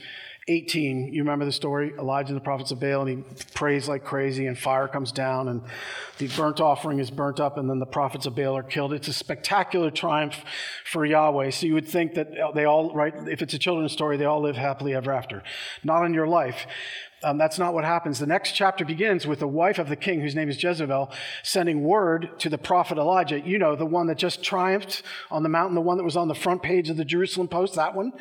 18, 0.48 1.13
you 1.13 1.22
remember 1.22 1.45
the 1.45 1.51
story? 1.54 1.94
Elijah 1.98 2.30
and 2.30 2.36
the 2.36 2.44
prophets 2.44 2.72
of 2.72 2.80
Baal, 2.80 3.07
and 3.07 3.10
he 3.10 3.44
prays 3.54 3.88
like 3.88 4.04
crazy, 4.04 4.45
and 4.45 4.57
fire 4.57 4.90
comes 4.90 5.13
down, 5.13 5.48
and 5.48 5.62
the 6.18 6.28
burnt 6.28 6.60
offering 6.60 7.00
is 7.00 7.10
burnt 7.10 7.40
up, 7.40 7.57
and 7.57 7.69
then 7.69 7.80
the 7.80 7.86
prophets 7.86 8.25
of 8.25 8.36
Baal 8.36 8.57
are 8.57 8.63
killed. 8.63 8.92
It's 8.92 9.07
a 9.07 9.13
spectacular 9.13 9.90
triumph 9.90 10.44
for 10.86 11.06
Yahweh. 11.06 11.51
So 11.51 11.66
you 11.66 11.74
would 11.75 11.88
think 11.88 12.16
that 12.16 12.28
they 12.56 12.66
all, 12.66 12.94
right, 12.94 13.13
if 13.30 13.42
it's 13.42 13.54
a 13.54 13.60
children's 13.60 13.94
story, 13.94 14.18
they 14.18 14.25
all 14.25 14.42
live 14.42 14.57
happily 14.57 14.94
ever 14.94 15.13
after. 15.13 15.44
Not 15.84 16.04
in 16.04 16.13
your 16.13 16.28
life. 16.28 16.68
Um, 17.24 17.38
that's 17.38 17.58
not 17.58 17.74
what 17.74 17.86
happens. 17.86 18.20
The 18.20 18.28
next 18.28 18.52
chapter 18.52 18.84
begins 18.84 19.25
with 19.25 19.40
the 19.40 19.48
wife 19.48 19.80
of 19.80 19.88
the 19.88 19.96
king, 19.96 20.20
whose 20.20 20.36
name 20.36 20.50
is 20.50 20.62
Jezebel, 20.62 21.10
sending 21.42 21.84
word 21.84 22.38
to 22.40 22.50
the 22.50 22.58
prophet 22.58 22.98
Elijah. 22.98 23.40
You 23.40 23.58
know, 23.58 23.75
the 23.78 23.86
one 23.86 24.08
that 24.08 24.18
just 24.18 24.44
triumphed 24.44 25.04
on 25.31 25.42
the 25.42 25.50
mountain, 25.50 25.75
the 25.75 25.81
one 25.81 25.98
that 25.98 26.04
was 26.04 26.18
on 26.18 26.28
the 26.28 26.36
front 26.36 26.62
page 26.62 26.90
of 26.90 26.98
the 26.98 27.06
Jerusalem 27.06 27.48
Post, 27.48 27.75
that 27.75 27.96
one. 27.96 28.12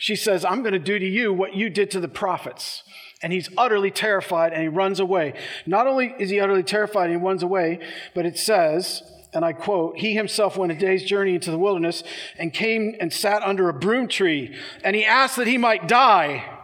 She 0.00 0.16
says, 0.16 0.44
I'm 0.44 0.62
going 0.62 0.72
to 0.72 0.80
do 0.80 0.98
to 0.98 1.06
you 1.06 1.32
what 1.32 1.54
you 1.54 1.70
did 1.70 1.92
to 1.92 2.00
the 2.00 2.08
prophets. 2.08 2.82
And 3.22 3.32
he's 3.32 3.50
utterly 3.56 3.90
terrified 3.90 4.52
and 4.52 4.62
he 4.62 4.68
runs 4.68 4.98
away. 4.98 5.34
Not 5.66 5.86
only 5.86 6.14
is 6.18 6.30
he 6.30 6.40
utterly 6.40 6.62
terrified 6.62 7.10
and 7.10 7.20
he 7.20 7.24
runs 7.24 7.42
away, 7.42 7.78
but 8.14 8.26
it 8.26 8.36
says, 8.36 9.02
and 9.32 9.44
I 9.44 9.52
quote, 9.52 9.98
He 9.98 10.14
himself 10.14 10.56
went 10.56 10.72
a 10.72 10.74
day's 10.74 11.04
journey 11.04 11.34
into 11.34 11.52
the 11.52 11.58
wilderness 11.58 12.02
and 12.36 12.52
came 12.52 12.96
and 12.98 13.12
sat 13.12 13.42
under 13.42 13.68
a 13.68 13.74
broom 13.74 14.08
tree, 14.08 14.56
and 14.82 14.96
he 14.96 15.04
asked 15.04 15.36
that 15.36 15.46
he 15.46 15.58
might 15.58 15.86
die 15.86 16.59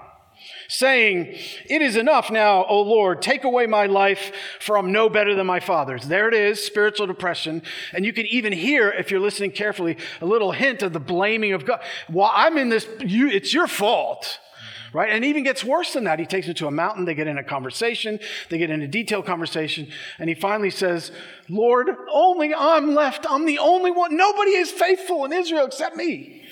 saying, 0.69 1.37
It 1.69 1.83
is 1.83 1.97
enough 1.97 2.31
now, 2.31 2.65
O 2.67 2.83
Lord, 2.83 3.23
take 3.23 3.45
away 3.45 3.67
my 3.67 3.87
life, 3.87 4.33
for 4.61 4.77
I'm 4.77 4.93
no 4.93 5.09
better 5.09 5.35
than 5.35 5.47
my 5.47 5.61
father's. 5.61 6.07
There 6.07 6.29
it 6.29 6.35
is, 6.35 6.65
spiritual 6.65 7.07
depression. 7.07 7.63
And 7.93 8.05
you 8.05 8.13
can 8.13 8.27
even 8.27 8.53
hear, 8.53 8.91
if 8.91 9.11
you're 9.11 9.21
listening 9.21 9.53
carefully, 9.53 9.97
a 10.21 10.27
little 10.27 10.53
hint 10.53 10.83
of 10.83 10.93
the 10.93 11.01
blaming 11.01 11.53
of 11.53 11.65
God. 11.65 11.81
Well, 12.11 12.31
I'm 12.35 12.59
in 12.59 12.69
this, 12.69 12.87
you, 13.01 13.29
it's 13.29 13.53
your 13.53 13.67
fault. 13.67 14.39
Right? 14.93 15.11
And 15.11 15.27
even 15.27 15.45
gets 15.45 15.63
worse 15.63 15.93
than 15.93 16.05
that. 16.05 16.19
He 16.19 16.25
takes 16.25 16.47
him 16.47 16.55
to 16.55 16.69
a 16.69 16.71
mountain. 16.71 17.05
They 17.05 17.15
get 17.15 17.27
in 17.27 17.37
a 17.37 17.45
conversation. 17.45 18.19
They 18.49 18.57
get 18.57 18.71
in 18.71 18.81
a 18.81 18.89
detailed 18.89 19.27
conversation. 19.27 19.89
And 20.19 20.31
he 20.31 20.35
finally 20.35 20.71
says, 20.71 21.13
Lord, 21.51 21.91
only 22.11 22.55
I'm 22.55 22.95
left. 22.95 23.27
I'm 23.29 23.45
the 23.45 23.59
only 23.59 23.91
one. 23.91 24.17
Nobody 24.17 24.53
is 24.53 24.71
faithful 24.71 25.27
in 25.27 25.35
Israel 25.35 25.67
except 25.67 25.97
me. 25.97 26.45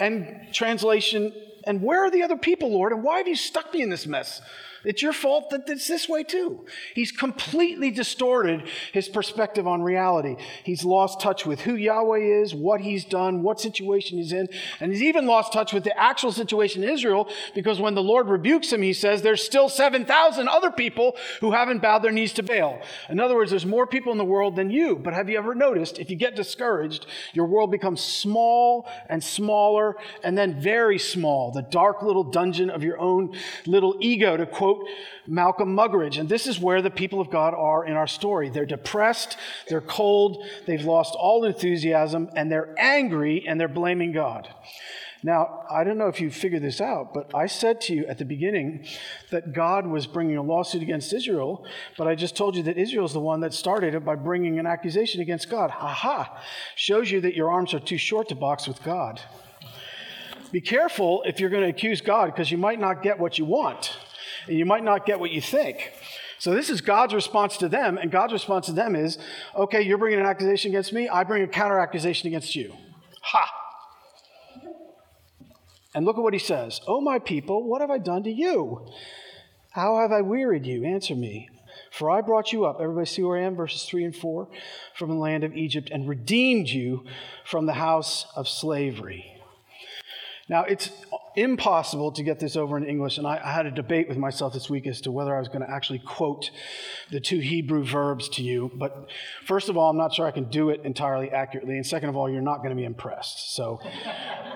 And 0.00 0.48
translation, 0.52 1.32
and 1.68 1.82
where 1.82 2.04
are 2.04 2.10
the 2.10 2.22
other 2.22 2.38
people, 2.38 2.72
Lord? 2.72 2.92
And 2.92 3.04
why 3.04 3.18
have 3.18 3.28
you 3.28 3.36
stuck 3.36 3.72
me 3.74 3.82
in 3.82 3.90
this 3.90 4.06
mess? 4.06 4.40
It's 4.84 5.02
your 5.02 5.12
fault 5.12 5.50
that 5.50 5.68
it's 5.68 5.88
this 5.88 6.08
way 6.08 6.22
too. 6.22 6.64
He's 6.94 7.10
completely 7.10 7.90
distorted 7.90 8.62
his 8.92 9.08
perspective 9.08 9.66
on 9.66 9.82
reality. 9.82 10.36
He's 10.64 10.84
lost 10.84 11.20
touch 11.20 11.44
with 11.44 11.62
who 11.62 11.74
Yahweh 11.74 12.42
is, 12.42 12.54
what 12.54 12.80
he's 12.80 13.04
done, 13.04 13.42
what 13.42 13.60
situation 13.60 14.18
he's 14.18 14.32
in, 14.32 14.48
and 14.80 14.92
he's 14.92 15.02
even 15.02 15.26
lost 15.26 15.52
touch 15.52 15.72
with 15.72 15.84
the 15.84 15.98
actual 15.98 16.32
situation 16.32 16.84
in 16.84 16.90
Israel 16.90 17.28
because 17.54 17.80
when 17.80 17.94
the 17.94 18.02
Lord 18.02 18.28
rebukes 18.28 18.72
him, 18.72 18.82
he 18.82 18.92
says 18.92 19.22
there's 19.22 19.42
still 19.42 19.68
7,000 19.68 20.48
other 20.48 20.70
people 20.70 21.16
who 21.40 21.50
haven't 21.50 21.82
bowed 21.82 22.02
their 22.02 22.12
knees 22.12 22.32
to 22.34 22.42
Baal. 22.42 22.80
In 23.08 23.18
other 23.18 23.34
words, 23.34 23.50
there's 23.50 23.66
more 23.66 23.86
people 23.86 24.12
in 24.12 24.18
the 24.18 24.24
world 24.24 24.54
than 24.56 24.70
you. 24.70 24.96
But 24.96 25.14
have 25.14 25.28
you 25.28 25.38
ever 25.38 25.54
noticed 25.54 25.98
if 25.98 26.10
you 26.10 26.16
get 26.16 26.36
discouraged, 26.36 27.06
your 27.32 27.46
world 27.46 27.70
becomes 27.70 28.02
small 28.02 28.88
and 29.08 29.22
smaller 29.22 29.96
and 30.22 30.36
then 30.36 30.60
very 30.60 30.98
small, 30.98 31.50
the 31.50 31.62
dark 31.62 32.02
little 32.02 32.24
dungeon 32.24 32.70
of 32.70 32.82
your 32.82 32.98
own 32.98 33.34
little 33.66 33.96
ego, 34.00 34.36
to 34.36 34.46
quote 34.46 34.67
quote 34.68 34.88
Malcolm 35.26 35.74
Muggeridge. 35.74 36.18
And 36.18 36.28
this 36.28 36.46
is 36.46 36.60
where 36.60 36.82
the 36.82 36.90
people 36.90 37.20
of 37.20 37.30
God 37.30 37.54
are 37.54 37.84
in 37.84 37.94
our 37.94 38.06
story. 38.06 38.50
They're 38.50 38.66
depressed, 38.66 39.36
they're 39.68 39.80
cold, 39.80 40.44
they've 40.66 40.84
lost 40.84 41.14
all 41.14 41.44
enthusiasm, 41.44 42.28
and 42.34 42.50
they're 42.50 42.74
angry 42.78 43.46
and 43.46 43.60
they're 43.60 43.68
blaming 43.68 44.12
God. 44.12 44.48
Now, 45.24 45.64
I 45.68 45.82
don't 45.82 45.98
know 45.98 46.06
if 46.06 46.20
you 46.20 46.30
figured 46.30 46.62
this 46.62 46.80
out, 46.80 47.12
but 47.12 47.34
I 47.34 47.46
said 47.46 47.80
to 47.82 47.94
you 47.94 48.06
at 48.06 48.18
the 48.18 48.24
beginning 48.24 48.86
that 49.30 49.52
God 49.52 49.84
was 49.84 50.06
bringing 50.06 50.36
a 50.36 50.42
lawsuit 50.42 50.80
against 50.80 51.12
Israel, 51.12 51.66
but 51.96 52.06
I 52.06 52.14
just 52.14 52.36
told 52.36 52.54
you 52.54 52.62
that 52.64 52.78
Israel 52.78 53.04
is 53.04 53.14
the 53.14 53.20
one 53.20 53.40
that 53.40 53.52
started 53.52 53.96
it 53.96 54.04
by 54.04 54.14
bringing 54.14 54.60
an 54.60 54.66
accusation 54.66 55.20
against 55.20 55.50
God. 55.50 55.70
Ha 55.70 55.88
ha! 55.88 56.40
Shows 56.76 57.10
you 57.10 57.20
that 57.22 57.34
your 57.34 57.50
arms 57.50 57.74
are 57.74 57.80
too 57.80 57.98
short 57.98 58.28
to 58.28 58.36
box 58.36 58.68
with 58.68 58.80
God. 58.84 59.20
Be 60.52 60.60
careful 60.60 61.24
if 61.26 61.40
you're 61.40 61.50
going 61.50 61.64
to 61.64 61.68
accuse 61.68 62.00
God 62.00 62.26
because 62.26 62.52
you 62.52 62.56
might 62.56 62.78
not 62.78 63.02
get 63.02 63.18
what 63.18 63.38
you 63.38 63.44
want 63.44 63.98
and 64.46 64.58
you 64.58 64.64
might 64.64 64.84
not 64.84 65.06
get 65.06 65.20
what 65.20 65.30
you 65.30 65.40
think. 65.40 65.92
So 66.38 66.54
this 66.54 66.70
is 66.70 66.80
God's 66.80 67.14
response 67.14 67.56
to 67.58 67.68
them, 67.68 67.98
and 67.98 68.10
God's 68.10 68.32
response 68.32 68.66
to 68.66 68.72
them 68.72 68.94
is, 68.94 69.18
okay, 69.56 69.82
you're 69.82 69.98
bringing 69.98 70.20
an 70.20 70.26
accusation 70.26 70.70
against 70.70 70.92
me, 70.92 71.08
I 71.08 71.24
bring 71.24 71.42
a 71.42 71.48
counter 71.48 71.78
accusation 71.78 72.28
against 72.28 72.54
you. 72.54 72.74
Ha! 73.22 73.50
And 75.94 76.04
look 76.04 76.16
at 76.16 76.22
what 76.22 76.34
he 76.34 76.38
says. 76.38 76.80
Oh, 76.86 77.00
my 77.00 77.18
people, 77.18 77.64
what 77.64 77.80
have 77.80 77.90
I 77.90 77.98
done 77.98 78.22
to 78.22 78.30
you? 78.30 78.86
How 79.70 79.98
have 79.98 80.12
I 80.12 80.20
wearied 80.20 80.64
you? 80.64 80.84
Answer 80.84 81.16
me. 81.16 81.48
For 81.90 82.10
I 82.10 82.20
brought 82.20 82.52
you 82.52 82.66
up, 82.66 82.78
everybody 82.80 83.06
see 83.06 83.22
where 83.22 83.38
I 83.38 83.42
am? 83.42 83.56
Verses 83.56 83.84
3 83.84 84.04
and 84.04 84.14
4, 84.14 84.48
from 84.94 85.10
the 85.10 85.16
land 85.16 85.42
of 85.42 85.56
Egypt 85.56 85.90
and 85.90 86.08
redeemed 86.08 86.68
you 86.68 87.04
from 87.44 87.66
the 87.66 87.74
house 87.74 88.26
of 88.36 88.48
slavery. 88.48 89.24
Now, 90.48 90.62
it's 90.64 90.90
impossible 91.42 92.12
to 92.12 92.22
get 92.22 92.38
this 92.38 92.56
over 92.56 92.76
in 92.76 92.84
English, 92.84 93.18
and 93.18 93.26
I, 93.26 93.40
I, 93.42 93.52
had 93.52 93.66
a 93.66 93.70
debate 93.70 94.08
with 94.08 94.18
myself 94.18 94.52
this 94.52 94.68
week 94.68 94.86
as 94.86 95.00
to 95.02 95.12
whether 95.12 95.34
I 95.34 95.38
was 95.38 95.48
going 95.48 95.60
to 95.60 95.70
actually 95.70 96.00
quote 96.00 96.50
the 97.10 97.20
two 97.20 97.38
Hebrew 97.38 97.84
verbs 97.84 98.28
to 98.30 98.42
you. 98.42 98.70
But 98.74 99.08
first 99.44 99.68
of 99.68 99.76
all, 99.76 99.90
I'm 99.90 99.96
not 99.96 100.12
sure 100.12 100.26
I 100.26 100.30
can 100.30 100.50
do 100.50 100.70
it 100.70 100.80
entirely 100.84 101.30
accurately, 101.30 101.76
and 101.76 101.86
second 101.86 102.08
of 102.08 102.16
all, 102.16 102.28
you're 102.28 102.42
not 102.42 102.58
going 102.58 102.70
to 102.70 102.76
be 102.76 102.84
impressed. 102.84 103.54
So 103.54 103.80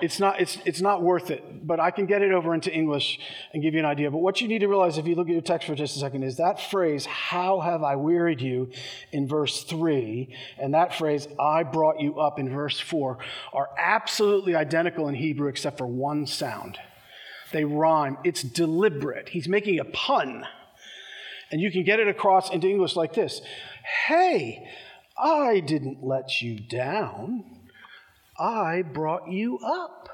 it's 0.01 0.19
not 0.19 0.39
it's 0.41 0.57
it's 0.65 0.81
not 0.81 1.01
worth 1.01 1.31
it. 1.31 1.65
But 1.65 1.79
I 1.79 1.91
can 1.91 2.05
get 2.05 2.21
it 2.21 2.31
over 2.31 2.53
into 2.53 2.73
English 2.73 3.19
and 3.53 3.61
give 3.61 3.73
you 3.73 3.79
an 3.79 3.85
idea. 3.85 4.11
But 4.11 4.19
what 4.19 4.41
you 4.41 4.47
need 4.47 4.59
to 4.59 4.67
realize, 4.67 4.97
if 4.97 5.07
you 5.07 5.15
look 5.15 5.27
at 5.27 5.33
your 5.33 5.41
text 5.41 5.67
for 5.67 5.75
just 5.75 5.95
a 5.95 5.99
second, 5.99 6.23
is 6.23 6.37
that 6.37 6.59
phrase 6.59 7.05
"How 7.05 7.59
have 7.59 7.83
I 7.83 7.95
wearied 7.95 8.41
you?" 8.41 8.71
in 9.11 9.27
verse 9.27 9.63
three, 9.63 10.35
and 10.57 10.73
that 10.73 10.95
phrase 10.95 11.27
"I 11.39 11.63
brought 11.63 11.99
you 11.99 12.19
up" 12.19 12.39
in 12.39 12.49
verse 12.49 12.79
four 12.79 13.19
are 13.53 13.69
absolutely 13.77 14.55
identical 14.55 15.07
in 15.07 15.15
Hebrew, 15.15 15.47
except 15.47 15.77
for 15.77 15.87
one 15.87 16.25
sound. 16.25 16.79
They 17.51 17.65
rhyme. 17.65 18.17
It's 18.23 18.41
deliberate. 18.41 19.29
He's 19.29 19.47
making 19.47 19.79
a 19.79 19.85
pun. 19.85 20.45
And 21.51 21.61
you 21.61 21.71
can 21.71 21.83
get 21.83 21.99
it 21.99 22.07
across 22.07 22.49
into 22.49 22.67
English 22.67 22.95
like 22.95 23.13
this 23.13 23.41
Hey, 24.07 24.67
I 25.17 25.59
didn't 25.59 26.03
let 26.03 26.41
you 26.41 26.59
down, 26.59 27.52
I 28.39 28.81
brought 28.81 29.29
you 29.29 29.59
up. 29.59 30.09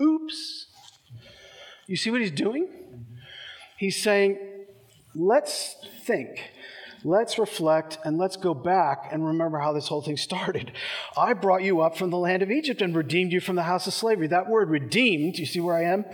Oops. 0.00 0.66
You 1.86 1.96
see 1.96 2.10
what 2.10 2.20
he's 2.20 2.30
doing? 2.30 2.68
He's 3.76 4.02
saying, 4.02 4.38
let's 5.14 5.76
think. 6.04 6.50
Let's 7.06 7.38
reflect 7.38 7.98
and 8.04 8.18
let's 8.18 8.36
go 8.36 8.52
back 8.52 9.10
and 9.12 9.24
remember 9.24 9.60
how 9.60 9.72
this 9.72 9.86
whole 9.86 10.02
thing 10.02 10.16
started. 10.16 10.72
I 11.16 11.34
brought 11.34 11.62
you 11.62 11.80
up 11.80 11.96
from 11.96 12.10
the 12.10 12.18
land 12.18 12.42
of 12.42 12.50
Egypt 12.50 12.82
and 12.82 12.96
redeemed 12.96 13.30
you 13.30 13.38
from 13.38 13.54
the 13.54 13.62
house 13.62 13.86
of 13.86 13.94
slavery. 13.94 14.26
That 14.26 14.48
word 14.48 14.70
redeemed, 14.70 15.38
you 15.38 15.46
see 15.46 15.60
where 15.60 15.76
I 15.76 15.84
am? 15.84 16.04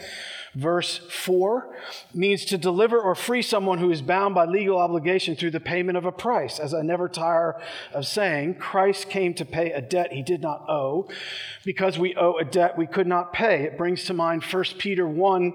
Verse 0.54 0.98
4 1.08 1.74
means 2.12 2.44
to 2.44 2.58
deliver 2.58 3.00
or 3.00 3.14
free 3.14 3.40
someone 3.40 3.78
who 3.78 3.90
is 3.90 4.02
bound 4.02 4.34
by 4.34 4.44
legal 4.44 4.76
obligation 4.76 5.34
through 5.34 5.52
the 5.52 5.60
payment 5.60 5.96
of 5.96 6.04
a 6.04 6.12
price. 6.12 6.58
As 6.58 6.74
I 6.74 6.82
never 6.82 7.08
tire 7.08 7.58
of 7.94 8.06
saying, 8.06 8.56
Christ 8.56 9.08
came 9.08 9.32
to 9.34 9.46
pay 9.46 9.72
a 9.72 9.80
debt 9.80 10.12
he 10.12 10.22
did 10.22 10.42
not 10.42 10.68
owe. 10.68 11.08
Because 11.64 11.98
we 11.98 12.14
owe 12.16 12.36
a 12.36 12.44
debt 12.44 12.76
we 12.76 12.86
could 12.86 13.06
not 13.06 13.32
pay. 13.32 13.62
It 13.62 13.78
brings 13.78 14.04
to 14.04 14.12
mind 14.12 14.44
1 14.44 14.64
Peter 14.76 15.08
1 15.08 15.54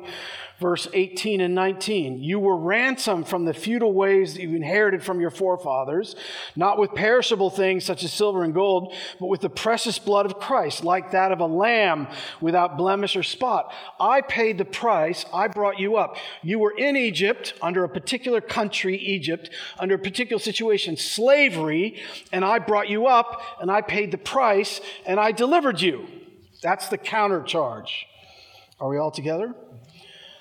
verse 0.60 0.88
18 0.94 1.40
and 1.40 1.54
19. 1.54 2.24
You 2.24 2.40
were 2.40 2.58
ransomed 2.58 3.28
from 3.28 3.46
the 3.46 3.54
futile 3.54 3.94
ways 3.94 4.34
that 4.34 4.42
you 4.42 4.56
inherited 4.56 5.04
from 5.04 5.20
your 5.22 5.30
forefathers, 5.30 6.16
not 6.56 6.80
with 6.80 6.94
perishable 6.94 7.50
things 7.50 7.86
such 7.86 8.04
as 8.04 8.12
silver 8.12 8.44
and 8.44 8.54
gold, 8.54 8.94
but 9.20 9.28
with 9.28 9.42
the 9.42 9.50
precious 9.50 10.00
blood 10.00 10.26
of 10.26 10.40
Christ, 10.40 10.84
like 10.84 11.12
that 11.12 11.32
of 11.32 11.40
a 11.40 11.46
lamb 11.46 12.08
without 12.42 12.78
blemish 12.78 13.16
or 13.16 13.24
spot. 13.24 13.72
I 14.00 14.22
paid 14.22 14.58
the 14.58 14.66
price. 14.66 15.26
I 15.34 15.48
brought 15.48 15.80
you 15.80 15.98
up. 15.98 16.18
You 16.42 16.60
were 16.60 16.76
in 16.76 16.96
Egypt, 16.96 17.54
under 17.62 17.84
a 17.84 17.90
particular 17.90 18.42
country, 18.42 18.98
Egypt, 18.98 19.50
under 19.80 19.96
a 19.96 20.00
particular 20.00 20.40
situation, 20.40 20.98
slavery, 20.98 22.02
and 22.32 22.44
I 22.44 22.60
brought 22.60 22.90
you 22.90 23.06
up, 23.06 23.42
and 23.62 23.70
I 23.70 23.82
paid 23.82 24.12
the 24.12 24.18
price, 24.18 24.82
and 25.06 25.20
I 25.20 25.32
delivered 25.32 25.82
you. 25.82 26.08
That's 26.64 26.88
the 26.88 26.98
countercharge. 26.98 27.90
Are 28.80 28.90
we 28.90 28.98
all 28.98 29.12
together? 29.12 29.54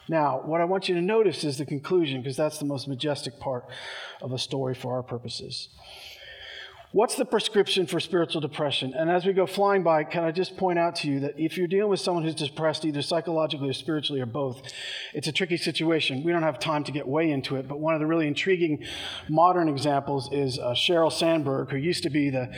Now, 0.08 0.40
what 0.44 0.60
I 0.60 0.64
want 0.64 0.88
you 0.88 0.94
to 0.94 1.02
notice 1.02 1.42
is 1.44 1.58
the 1.58 1.66
conclusion, 1.66 2.22
because 2.22 2.36
that's 2.36 2.58
the 2.58 2.64
most 2.64 2.86
majestic 2.86 3.40
part 3.40 3.64
of 4.20 4.32
a 4.32 4.38
story 4.38 4.74
for 4.74 4.94
our 4.94 5.02
purposes. 5.02 5.68
What's 6.96 7.16
the 7.16 7.26
prescription 7.26 7.86
for 7.86 8.00
spiritual 8.00 8.40
depression? 8.40 8.94
And 8.94 9.10
as 9.10 9.26
we 9.26 9.34
go 9.34 9.44
flying 9.44 9.82
by, 9.82 10.02
can 10.02 10.24
I 10.24 10.30
just 10.30 10.56
point 10.56 10.78
out 10.78 10.96
to 10.96 11.08
you 11.08 11.20
that 11.20 11.38
if 11.38 11.58
you're 11.58 11.66
dealing 11.66 11.90
with 11.90 12.00
someone 12.00 12.24
who's 12.24 12.34
depressed, 12.34 12.86
either 12.86 13.02
psychologically 13.02 13.68
or 13.68 13.74
spiritually 13.74 14.22
or 14.22 14.24
both, 14.24 14.62
it's 15.12 15.28
a 15.28 15.32
tricky 15.32 15.58
situation. 15.58 16.24
We 16.24 16.32
don't 16.32 16.42
have 16.42 16.58
time 16.58 16.84
to 16.84 16.92
get 16.92 17.06
way 17.06 17.30
into 17.30 17.56
it, 17.56 17.68
but 17.68 17.80
one 17.80 17.92
of 17.92 18.00
the 18.00 18.06
really 18.06 18.26
intriguing 18.26 18.82
modern 19.28 19.68
examples 19.68 20.32
is 20.32 20.58
uh, 20.58 20.70
Sheryl 20.70 21.12
Sandberg, 21.12 21.68
who 21.68 21.76
used 21.76 22.02
to 22.04 22.08
be 22.08 22.30
the 22.30 22.50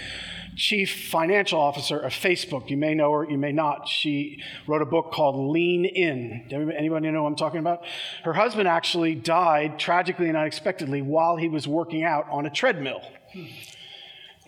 chief 0.54 1.08
financial 1.10 1.58
officer 1.58 1.98
of 1.98 2.12
Facebook. 2.12 2.70
You 2.70 2.76
may 2.76 2.94
know 2.94 3.12
her, 3.14 3.28
you 3.28 3.38
may 3.38 3.50
not. 3.50 3.88
She 3.88 4.40
wrote 4.68 4.82
a 4.82 4.86
book 4.86 5.10
called 5.10 5.50
Lean 5.50 5.84
In. 5.84 6.46
Anybody 6.52 7.10
know 7.10 7.24
what 7.24 7.30
I'm 7.30 7.34
talking 7.34 7.58
about? 7.58 7.84
Her 8.22 8.34
husband 8.34 8.68
actually 8.68 9.16
died 9.16 9.80
tragically 9.80 10.28
and 10.28 10.36
unexpectedly 10.36 11.02
while 11.02 11.34
he 11.34 11.48
was 11.48 11.66
working 11.66 12.04
out 12.04 12.28
on 12.30 12.46
a 12.46 12.50
treadmill 12.50 13.02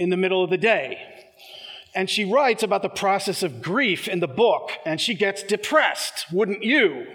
in 0.00 0.08
the 0.08 0.16
middle 0.16 0.42
of 0.42 0.50
the 0.50 0.58
day. 0.58 0.98
And 1.94 2.08
she 2.08 2.24
writes 2.24 2.62
about 2.62 2.82
the 2.82 2.88
process 2.88 3.42
of 3.42 3.60
grief 3.60 4.08
in 4.08 4.20
the 4.20 4.28
book, 4.28 4.70
and 4.86 5.00
she 5.00 5.14
gets 5.14 5.42
depressed, 5.42 6.26
wouldn't 6.32 6.64
you? 6.64 7.06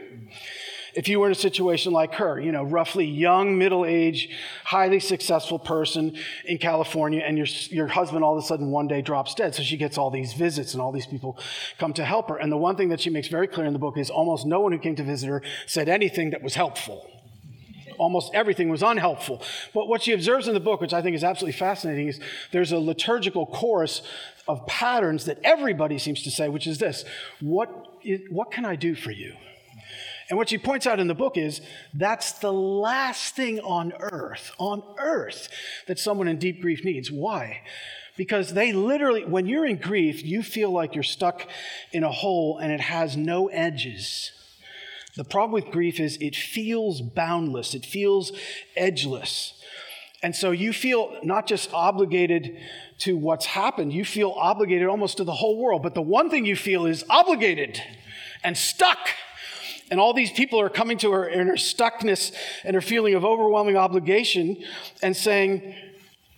If 0.93 1.09
you 1.09 1.19
were 1.19 1.25
in 1.25 1.31
a 1.31 1.35
situation 1.35 1.91
like 1.91 2.13
her, 2.15 2.39
you 2.39 2.51
know, 2.51 2.63
roughly 2.63 3.05
young, 3.05 3.57
middle 3.57 3.85
aged, 3.85 4.31
highly 4.63 4.99
successful 4.99 5.59
person 5.59 6.15
in 6.45 6.57
California, 6.57 7.21
and 7.25 7.37
your, 7.37 7.47
your 7.69 7.87
husband 7.87 8.23
all 8.23 8.37
of 8.37 8.43
a 8.43 8.47
sudden 8.47 8.69
one 8.69 8.87
day 8.87 9.01
drops 9.01 9.33
dead. 9.33 9.55
So 9.55 9.63
she 9.63 9.77
gets 9.77 9.97
all 9.97 10.11
these 10.11 10.33
visits, 10.33 10.73
and 10.73 10.81
all 10.81 10.91
these 10.91 11.07
people 11.07 11.39
come 11.79 11.91
to 11.93 12.05
help 12.05 12.29
her. 12.29 12.37
And 12.37 12.51
the 12.51 12.57
one 12.57 12.77
thing 12.77 12.89
that 12.89 13.01
she 13.01 13.09
makes 13.09 13.27
very 13.27 13.47
clear 13.47 13.65
in 13.65 13.73
the 13.73 13.79
book 13.79 13.97
is 13.97 14.09
almost 14.09 14.45
no 14.45 14.61
one 14.61 14.71
who 14.71 14.79
came 14.79 14.95
to 14.97 15.03
visit 15.03 15.27
her 15.27 15.41
said 15.65 15.89
anything 15.89 16.29
that 16.29 16.43
was 16.43 16.53
helpful 16.53 17.14
almost 17.97 18.33
everything 18.33 18.69
was 18.69 18.83
unhelpful. 18.83 19.41
But 19.73 19.87
what 19.87 20.03
she 20.03 20.13
observes 20.13 20.47
in 20.47 20.53
the 20.53 20.59
book, 20.59 20.81
which 20.81 20.93
I 20.93 21.01
think 21.01 21.15
is 21.15 21.23
absolutely 21.23 21.57
fascinating, 21.57 22.07
is 22.07 22.19
there's 22.51 22.71
a 22.71 22.79
liturgical 22.79 23.45
chorus 23.45 24.01
of 24.47 24.65
patterns 24.67 25.25
that 25.25 25.39
everybody 25.43 25.97
seems 25.97 26.23
to 26.23 26.31
say, 26.31 26.49
which 26.49 26.67
is 26.67 26.77
this 26.77 27.05
what, 27.39 27.69
what 28.29 28.51
can 28.51 28.65
I 28.65 28.75
do 28.75 28.95
for 28.95 29.11
you? 29.11 29.33
And 30.29 30.37
what 30.37 30.49
she 30.49 30.57
points 30.57 30.87
out 30.87 30.99
in 30.99 31.07
the 31.07 31.13
book 31.13 31.37
is 31.37 31.61
that's 31.93 32.33
the 32.33 32.51
last 32.53 33.35
thing 33.35 33.59
on 33.59 33.93
earth, 33.99 34.51
on 34.57 34.81
earth, 34.97 35.49
that 35.87 35.99
someone 35.99 36.27
in 36.27 36.39
deep 36.39 36.61
grief 36.61 36.83
needs. 36.83 37.11
Why? 37.11 37.61
Because 38.17 38.53
they 38.53 38.71
literally, 38.71 39.25
when 39.25 39.45
you're 39.45 39.65
in 39.65 39.77
grief, 39.77 40.23
you 40.23 40.41
feel 40.41 40.71
like 40.71 40.95
you're 40.95 41.03
stuck 41.03 41.47
in 41.91 42.03
a 42.03 42.11
hole 42.11 42.57
and 42.57 42.71
it 42.71 42.79
has 42.79 43.15
no 43.15 43.47
edges. 43.49 44.31
The 45.15 45.23
problem 45.23 45.51
with 45.51 45.71
grief 45.71 45.99
is 45.99 46.17
it 46.19 46.35
feels 46.35 47.01
boundless, 47.01 47.73
it 47.73 47.85
feels 47.85 48.31
edgeless. 48.75 49.53
And 50.21 50.35
so 50.35 50.51
you 50.51 50.73
feel 50.73 51.15
not 51.23 51.45
just 51.45 51.71
obligated 51.73 52.57
to 52.99 53.15
what's 53.15 53.45
happened, 53.45 53.93
you 53.93 54.03
feel 54.03 54.31
obligated 54.31 54.87
almost 54.87 55.17
to 55.17 55.23
the 55.23 55.33
whole 55.33 55.61
world. 55.61 55.83
But 55.83 55.93
the 55.93 56.01
one 56.01 56.29
thing 56.29 56.45
you 56.45 56.55
feel 56.55 56.85
is 56.85 57.05
obligated 57.09 57.81
and 58.43 58.57
stuck. 58.57 58.97
And 59.91 59.99
all 59.99 60.13
these 60.13 60.31
people 60.31 60.59
are 60.59 60.69
coming 60.69 60.97
to 60.99 61.11
her 61.11 61.27
in 61.27 61.47
her 61.47 61.53
stuckness 61.53 62.33
and 62.63 62.73
her 62.73 62.81
feeling 62.81 63.13
of 63.13 63.23
overwhelming 63.23 63.77
obligation 63.77 64.63
and 65.03 65.15
saying, 65.15 65.75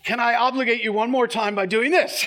Can 0.03 0.19
I 0.19 0.36
obligate 0.36 0.84
you 0.84 0.91
one 0.91 1.10
more 1.10 1.27
time 1.27 1.55
by 1.55 1.65
doing 1.65 1.91
this? 1.91 2.25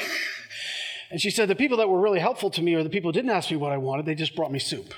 and 1.11 1.21
she 1.21 1.31
said, 1.31 1.49
The 1.49 1.55
people 1.55 1.77
that 1.79 1.89
were 1.89 2.01
really 2.01 2.21
helpful 2.21 2.49
to 2.51 2.63
me 2.63 2.75
are 2.75 2.83
the 2.83 2.89
people 2.89 3.09
who 3.09 3.13
didn't 3.13 3.31
ask 3.31 3.51
me 3.51 3.59
what 3.59 3.73
I 3.73 3.77
wanted, 3.77 4.07
they 4.07 4.15
just 4.15 4.35
brought 4.35 4.51
me 4.51 4.59
soup, 4.59 4.95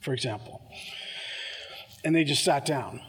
for 0.00 0.12
example 0.12 0.62
and 2.04 2.14
they 2.14 2.24
just 2.24 2.44
sat 2.44 2.64
down. 2.64 3.00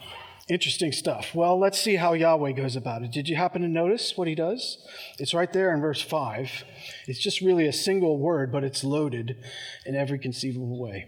Interesting 0.48 0.90
stuff. 0.90 1.32
Well, 1.32 1.58
let's 1.58 1.80
see 1.80 1.94
how 1.94 2.12
Yahweh 2.12 2.52
goes 2.52 2.74
about 2.74 3.02
it. 3.02 3.12
Did 3.12 3.28
you 3.28 3.36
happen 3.36 3.62
to 3.62 3.68
notice 3.68 4.16
what 4.16 4.26
he 4.26 4.34
does? 4.34 4.84
It's 5.18 5.32
right 5.32 5.52
there 5.52 5.72
in 5.72 5.80
verse 5.80 6.02
5. 6.02 6.64
It's 7.06 7.20
just 7.20 7.40
really 7.40 7.68
a 7.68 7.72
single 7.72 8.18
word, 8.18 8.50
but 8.50 8.64
it's 8.64 8.82
loaded 8.82 9.36
in 9.86 9.94
every 9.94 10.18
conceivable 10.18 10.78
way. 10.78 11.06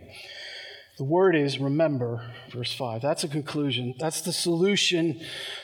The 0.97 1.05
word 1.05 1.35
is 1.35 1.59
remember, 1.59 2.31
verse 2.53 2.73
5. 2.73 3.03
That's 3.03 3.25
a 3.25 3.29
conclusion. 3.29 3.95
That's 3.99 4.21
the 4.21 4.33
solution 4.33 5.21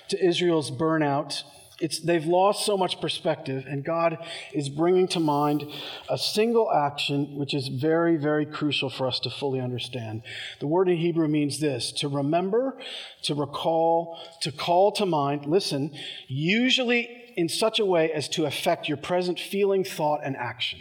to 0.08 0.22
Israel's 0.22 0.72
burnout 0.72 1.44
it's, 1.80 2.00
they've 2.00 2.26
lost 2.26 2.66
so 2.66 2.76
much 2.76 3.00
perspective, 3.00 3.64
and 3.68 3.84
God 3.84 4.18
is 4.52 4.68
bringing 4.68 5.06
to 5.08 5.20
mind 5.20 5.64
a 6.08 6.18
single 6.18 6.72
action 6.72 7.36
which 7.36 7.54
is 7.54 7.68
very, 7.68 8.16
very 8.16 8.44
crucial 8.44 8.90
for 8.90 9.06
us 9.06 9.20
to 9.20 9.30
fully 9.30 9.60
understand. 9.60 10.22
The 10.60 10.66
word 10.66 10.88
in 10.88 10.96
Hebrew 10.96 11.28
means 11.28 11.60
this 11.60 11.92
to 11.92 12.08
remember, 12.08 12.76
to 13.22 13.34
recall, 13.34 14.18
to 14.42 14.50
call 14.50 14.92
to 14.92 15.06
mind, 15.06 15.46
listen, 15.46 15.92
usually 16.26 17.32
in 17.36 17.48
such 17.48 17.78
a 17.78 17.84
way 17.84 18.10
as 18.12 18.28
to 18.30 18.46
affect 18.46 18.88
your 18.88 18.96
present 18.96 19.38
feeling, 19.38 19.84
thought, 19.84 20.20
and 20.24 20.36
action. 20.36 20.80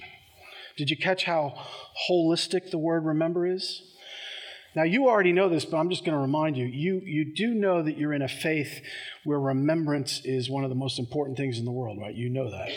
Did 0.77 0.89
you 0.89 0.97
catch 0.97 1.25
how 1.25 1.53
holistic 2.09 2.71
the 2.71 2.77
word 2.77 3.05
remember 3.05 3.45
is? 3.45 3.83
Now, 4.77 4.83
you 4.83 5.07
already 5.07 5.33
know 5.33 5.49
this, 5.49 5.65
but 5.65 5.77
I'm 5.77 5.89
just 5.89 6.05
going 6.05 6.13
to 6.13 6.21
remind 6.21 6.55
you. 6.55 6.67
You, 6.67 7.01
you 7.03 7.33
do 7.33 7.55
know 7.55 7.81
that 7.81 7.97
you're 7.97 8.13
in 8.13 8.21
a 8.21 8.27
faith 8.27 8.79
where 9.23 9.39
remembrance 9.39 10.21
is 10.23 10.51
one 10.51 10.63
of 10.63 10.69
the 10.69 10.75
most 10.75 10.99
important 10.99 11.35
things 11.35 11.57
in 11.57 11.65
the 11.65 11.71
world, 11.71 11.97
right? 11.99 12.13
You 12.13 12.29
know 12.29 12.51
that. 12.51 12.69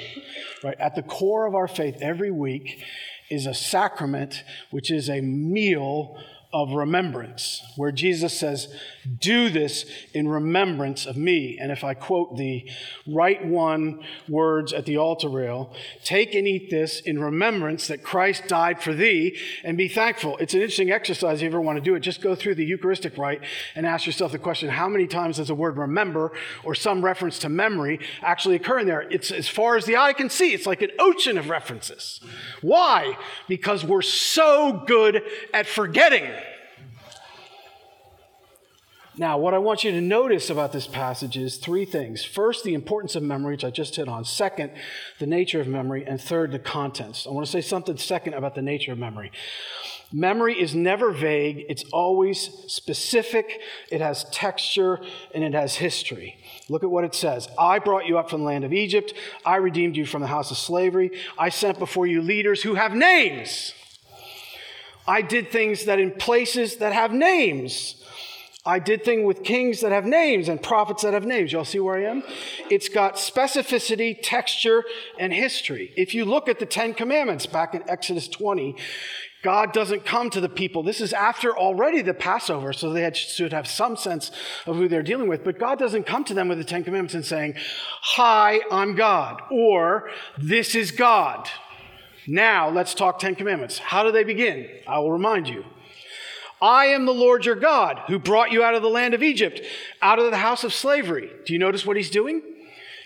Right? 0.64 0.80
At 0.80 0.94
the 0.94 1.02
core 1.02 1.44
of 1.44 1.54
our 1.54 1.68
faith 1.68 1.98
every 2.00 2.30
week 2.30 2.82
is 3.28 3.44
a 3.44 3.52
sacrament, 3.52 4.44
which 4.70 4.90
is 4.90 5.10
a 5.10 5.20
meal 5.20 6.16
of 6.52 6.72
remembrance, 6.72 7.62
where 7.76 7.92
Jesus 7.92 8.38
says, 8.38 8.74
Do 9.18 9.48
this 9.48 9.84
in 10.12 10.26
remembrance 10.26 11.06
of 11.06 11.16
me. 11.16 11.56
And 11.60 11.70
if 11.70 11.84
I 11.84 11.94
quote 11.94 12.36
the 12.36 12.68
right 13.06 13.44
one 13.44 14.02
words 14.28 14.72
at 14.72 14.84
the 14.84 14.96
altar 14.96 15.28
rail, 15.28 15.72
take 16.02 16.34
and 16.34 16.48
eat 16.48 16.68
this 16.70 17.00
in 17.00 17.20
remembrance 17.20 17.86
that 17.86 18.02
Christ 18.02 18.48
died 18.48 18.82
for 18.82 18.92
thee 18.92 19.38
and 19.62 19.78
be 19.78 19.86
thankful. 19.86 20.36
It's 20.38 20.54
an 20.54 20.60
interesting 20.60 20.90
exercise 20.90 21.38
if 21.38 21.42
you 21.42 21.48
ever 21.48 21.60
want 21.60 21.76
to 21.76 21.84
do 21.84 21.94
it. 21.94 22.00
Just 22.00 22.20
go 22.20 22.34
through 22.34 22.56
the 22.56 22.64
Eucharistic 22.64 23.16
rite 23.16 23.42
and 23.76 23.86
ask 23.86 24.06
yourself 24.06 24.32
the 24.32 24.38
question 24.38 24.68
how 24.70 24.88
many 24.88 25.06
times 25.06 25.36
does 25.36 25.48
the 25.48 25.54
word 25.54 25.76
remember 25.76 26.32
or 26.64 26.74
some 26.74 27.04
reference 27.04 27.38
to 27.40 27.48
memory 27.48 28.00
actually 28.22 28.56
occur 28.56 28.80
in 28.80 28.86
there? 28.86 29.02
It's 29.02 29.30
as 29.30 29.48
far 29.48 29.76
as 29.76 29.84
the 29.84 29.96
eye 29.96 30.14
can 30.14 30.30
see, 30.30 30.52
it's 30.52 30.66
like 30.66 30.82
an 30.82 30.90
ocean 30.98 31.38
of 31.38 31.48
references. 31.48 32.20
Why? 32.60 33.16
Because 33.46 33.84
we're 33.84 34.02
so 34.02 34.82
good 34.86 35.22
at 35.54 35.66
forgetting. 35.66 36.28
Now, 39.16 39.38
what 39.38 39.54
I 39.54 39.58
want 39.58 39.82
you 39.82 39.90
to 39.90 40.00
notice 40.00 40.50
about 40.50 40.72
this 40.72 40.86
passage 40.86 41.36
is 41.36 41.56
three 41.56 41.84
things. 41.84 42.24
First, 42.24 42.64
the 42.64 42.74
importance 42.74 43.16
of 43.16 43.22
memory, 43.22 43.54
which 43.54 43.64
I 43.64 43.70
just 43.70 43.96
hit 43.96 44.08
on. 44.08 44.24
Second, 44.24 44.70
the 45.18 45.26
nature 45.26 45.60
of 45.60 45.66
memory. 45.66 46.06
And 46.06 46.20
third, 46.20 46.52
the 46.52 46.58
contents. 46.58 47.26
I 47.26 47.30
want 47.30 47.44
to 47.44 47.50
say 47.50 47.60
something 47.60 47.96
second 47.96 48.34
about 48.34 48.54
the 48.54 48.62
nature 48.62 48.92
of 48.92 48.98
memory. 48.98 49.32
Memory 50.12 50.60
is 50.60 50.74
never 50.74 51.12
vague, 51.12 51.64
it's 51.68 51.84
always 51.92 52.50
specific, 52.66 53.60
it 53.92 54.00
has 54.00 54.24
texture, 54.32 54.98
and 55.32 55.44
it 55.44 55.54
has 55.54 55.76
history. 55.76 56.36
Look 56.68 56.82
at 56.82 56.90
what 56.90 57.04
it 57.04 57.14
says 57.14 57.48
I 57.56 57.78
brought 57.78 58.06
you 58.06 58.18
up 58.18 58.28
from 58.28 58.40
the 58.40 58.46
land 58.46 58.64
of 58.64 58.72
Egypt, 58.72 59.14
I 59.44 59.56
redeemed 59.56 59.96
you 59.96 60.04
from 60.04 60.20
the 60.20 60.26
house 60.26 60.50
of 60.50 60.56
slavery, 60.56 61.12
I 61.38 61.48
sent 61.48 61.78
before 61.78 62.08
you 62.08 62.22
leaders 62.22 62.62
who 62.62 62.74
have 62.74 62.92
names. 62.92 63.72
I 65.06 65.22
did 65.22 65.50
things 65.50 65.84
that 65.84 66.00
in 66.00 66.10
places 66.12 66.76
that 66.76 66.92
have 66.92 67.12
names. 67.12 67.94
I 68.70 68.78
did 68.78 69.04
things 69.04 69.26
with 69.26 69.42
kings 69.42 69.80
that 69.80 69.90
have 69.90 70.04
names 70.04 70.48
and 70.48 70.62
prophets 70.62 71.02
that 71.02 71.12
have 71.12 71.26
names. 71.26 71.50
Y'all 71.50 71.64
see 71.64 71.80
where 71.80 71.96
I 71.96 72.04
am? 72.04 72.22
It's 72.70 72.88
got 72.88 73.16
specificity, 73.16 74.16
texture, 74.22 74.84
and 75.18 75.32
history. 75.32 75.92
If 75.96 76.14
you 76.14 76.24
look 76.24 76.48
at 76.48 76.60
the 76.60 76.66
Ten 76.66 76.94
Commandments 76.94 77.46
back 77.46 77.74
in 77.74 77.82
Exodus 77.90 78.28
20, 78.28 78.76
God 79.42 79.72
doesn't 79.72 80.04
come 80.04 80.30
to 80.30 80.40
the 80.40 80.48
people. 80.48 80.84
This 80.84 81.00
is 81.00 81.12
after 81.12 81.58
already 81.58 82.00
the 82.00 82.14
Passover, 82.14 82.72
so 82.72 82.92
they 82.92 83.02
had, 83.02 83.16
should 83.16 83.52
have 83.52 83.66
some 83.66 83.96
sense 83.96 84.30
of 84.66 84.76
who 84.76 84.86
they're 84.86 85.02
dealing 85.02 85.28
with. 85.28 85.42
But 85.42 85.58
God 85.58 85.80
doesn't 85.80 86.06
come 86.06 86.22
to 86.26 86.34
them 86.34 86.46
with 86.46 86.58
the 86.58 86.64
Ten 86.64 86.84
Commandments 86.84 87.14
and 87.14 87.24
saying, 87.24 87.54
Hi, 88.02 88.60
I'm 88.70 88.94
God, 88.94 89.42
or 89.50 90.10
This 90.38 90.76
is 90.76 90.92
God. 90.92 91.50
Now 92.28 92.70
let's 92.70 92.94
talk 92.94 93.18
Ten 93.18 93.34
Commandments. 93.34 93.78
How 93.78 94.04
do 94.04 94.12
they 94.12 94.22
begin? 94.22 94.68
I 94.86 95.00
will 95.00 95.10
remind 95.10 95.48
you. 95.48 95.64
I 96.60 96.86
am 96.86 97.06
the 97.06 97.12
Lord 97.12 97.46
your 97.46 97.54
God 97.54 98.02
who 98.06 98.18
brought 98.18 98.52
you 98.52 98.62
out 98.62 98.74
of 98.74 98.82
the 98.82 98.88
land 98.88 99.14
of 99.14 99.22
Egypt, 99.22 99.60
out 100.02 100.18
of 100.18 100.30
the 100.30 100.36
house 100.38 100.64
of 100.64 100.74
slavery. 100.74 101.30
Do 101.46 101.52
you 101.52 101.58
notice 101.58 101.86
what 101.86 101.96
he's 101.96 102.10
doing? 102.10 102.42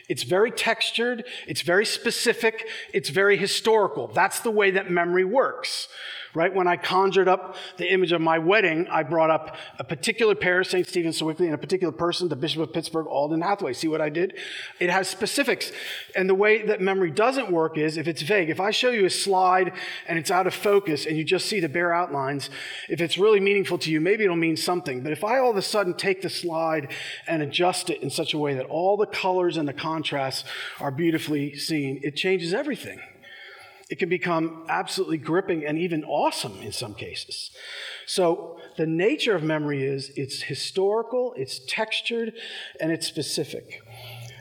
It's 0.09 0.25
very 0.25 0.51
textured, 0.51 1.25
it's 1.47 1.63
very 1.63 1.87
specific, 1.87 2.69
it's 2.93 3.09
very 3.09 3.37
historical. 3.37 4.09
That's 4.09 4.41
the 4.41 4.51
way 4.51 4.73
that 4.73 4.91
memory 4.91 5.25
works 5.25 5.89
right? 6.35 6.53
When 6.53 6.67
I 6.67 6.77
conjured 6.77 7.29
up 7.29 7.57
the 7.77 7.93
image 7.93 8.13
of 8.13 8.21
my 8.21 8.39
wedding, 8.39 8.87
I 8.89 9.03
brought 9.03 9.31
up 9.31 9.57
a 9.79 9.85
particular 9.85 10.35
pair, 10.35 10.65
St. 10.65 10.87
Stephen 10.87 11.13
Sewickley, 11.13 11.47
and 11.47 11.55
a 11.55 11.59
particular 11.59 11.93
person, 11.93 12.29
the 12.29 12.37
Bishop 12.37 12.63
of 12.63 12.73
Pittsburgh, 12.73 13.07
Alden 13.07 13.41
Hathaway. 13.41 13.73
See 13.73 13.89
what 13.89 14.01
I 14.01 14.09
did? 14.09 14.35
It 14.81 14.91
has 14.91 15.09
specifics. 15.09 15.73
And 16.17 16.29
the 16.29 16.35
way 16.35 16.63
that 16.63 16.81
memory 16.81 17.11
doesn't 17.11 17.51
work 17.51 17.79
is 17.79 17.97
if 17.97 18.09
it's 18.09 18.23
vague. 18.23 18.51
If 18.51 18.61
I 18.61 18.71
show 18.71 18.91
you 18.91 19.05
a 19.05 19.11
slide 19.11 19.73
and 20.09 20.19
it's 20.19 20.31
out 20.31 20.47
of 20.47 20.55
focus 20.55 21.07
and 21.07 21.17
you 21.17 21.25
just 21.25 21.47
see 21.47 21.61
the 21.61 21.69
bare 21.69 21.93
outlines, 21.93 22.51
if 22.89 23.01
it's 23.01 23.17
really 23.19 23.41
meaningful 23.41 23.79
to 23.79 23.91
you, 23.91 24.01
maybe 24.01 24.25
it'll 24.25 24.37
mean 24.37 24.57
something. 24.57 25.03
But 25.03 25.13
if 25.13 25.25
I 25.25 25.39
all 25.39 25.51
of 25.51 25.57
a 25.57 25.63
sudden 25.63 25.95
take 25.95 26.23
the 26.23 26.31
slide 26.31 26.93
and 27.27 27.43
adjust 27.43 27.91
it 27.91 28.03
in 28.03 28.11
such 28.11 28.35
a 28.35 28.39
way 28.39 28.55
that 28.55 28.67
all 28.67 28.97
the 28.97 29.07
colors 29.07 29.57
and 29.57 29.69
the 29.69 29.73
contrasts 29.73 30.45
are 30.81 30.91
beautifully 30.91 31.57
seen, 31.57 32.01
it 32.03 32.17
changes 32.17 32.53
everything. 32.53 33.01
It 33.91 33.99
can 33.99 34.09
become 34.09 34.65
absolutely 34.69 35.19
gripping 35.19 35.65
and 35.67 35.79
even 35.79 36.05
awesome 36.05 36.59
in 36.63 36.73
some 36.73 36.95
cases. 36.95 37.51
So, 38.07 38.59
the 38.77 38.87
nature 38.87 39.35
of 39.37 39.43
memory 39.43 39.85
is 39.85 40.11
it's 40.17 40.43
historical, 40.43 41.35
it's 41.37 41.61
textured, 41.67 42.33
and 42.81 42.91
it's 42.91 43.07
specific. 43.07 43.83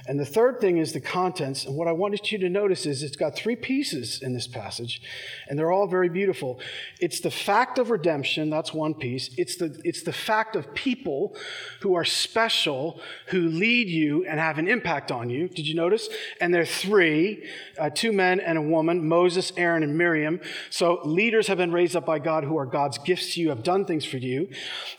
And 0.06 0.20
the 0.20 0.26
third 0.26 0.60
thing 0.60 0.78
is 0.78 0.92
the 0.92 1.00
contents. 1.00 1.66
And 1.66 1.78
what 1.78 1.88
I 1.88 1.94
wanted 1.94 2.30
you 2.30 2.38
to 2.40 2.50
notice 2.50 2.86
is 2.86 3.04
it's 3.04 3.16
got 3.16 3.36
three 3.36 3.56
pieces 3.56 4.22
in 4.22 4.34
this 4.34 4.48
passage, 4.48 5.02
and 5.48 5.58
they're 5.58 5.72
all 5.72 5.88
very 5.88 6.10
beautiful. 6.10 6.60
It's 7.00 7.22
the 7.22 7.32
fact 7.32 7.80
of 7.80 7.90
redemption, 7.90 8.50
that's 8.50 8.74
one 8.74 8.96
piece. 8.96 9.30
It's 9.38 9.56
the, 9.56 9.80
it's 9.86 10.04
the 10.04 10.12
fact 10.12 10.58
of 10.58 10.74
people 10.74 11.38
who 11.82 11.96
are 11.96 12.04
special, 12.04 13.00
who 13.28 13.48
lead 13.48 13.88
you 13.88 14.26
and 14.26 14.42
have 14.42 14.58
an 14.58 14.68
impact 14.68 15.10
on 15.10 15.30
you. 15.30 15.48
Did 15.48 15.68
you 15.68 15.76
notice? 15.76 16.10
And 16.42 16.54
there 16.54 16.64
are 16.64 16.66
three 16.66 17.48
uh, 17.80 17.90
two 17.90 18.12
men 18.12 18.42
and 18.42 18.58
a 18.58 18.62
woman 18.62 19.08
Moses, 19.08 19.54
Aaron, 19.56 19.84
and 19.84 19.98
Miriam. 19.98 20.42
So 20.70 21.00
leaders 21.06 21.48
have 21.48 21.58
been 21.58 21.72
raised 21.72 21.96
up 21.96 22.06
by 22.06 22.20
God 22.20 22.44
who 22.44 22.58
are 22.58 22.66
God's 22.66 22.98
gifts 22.98 23.36
to 23.36 23.42
you, 23.42 23.50
have 23.50 23.64
done 23.64 23.86
things 23.86 24.04
for 24.04 24.18
you. 24.18 24.50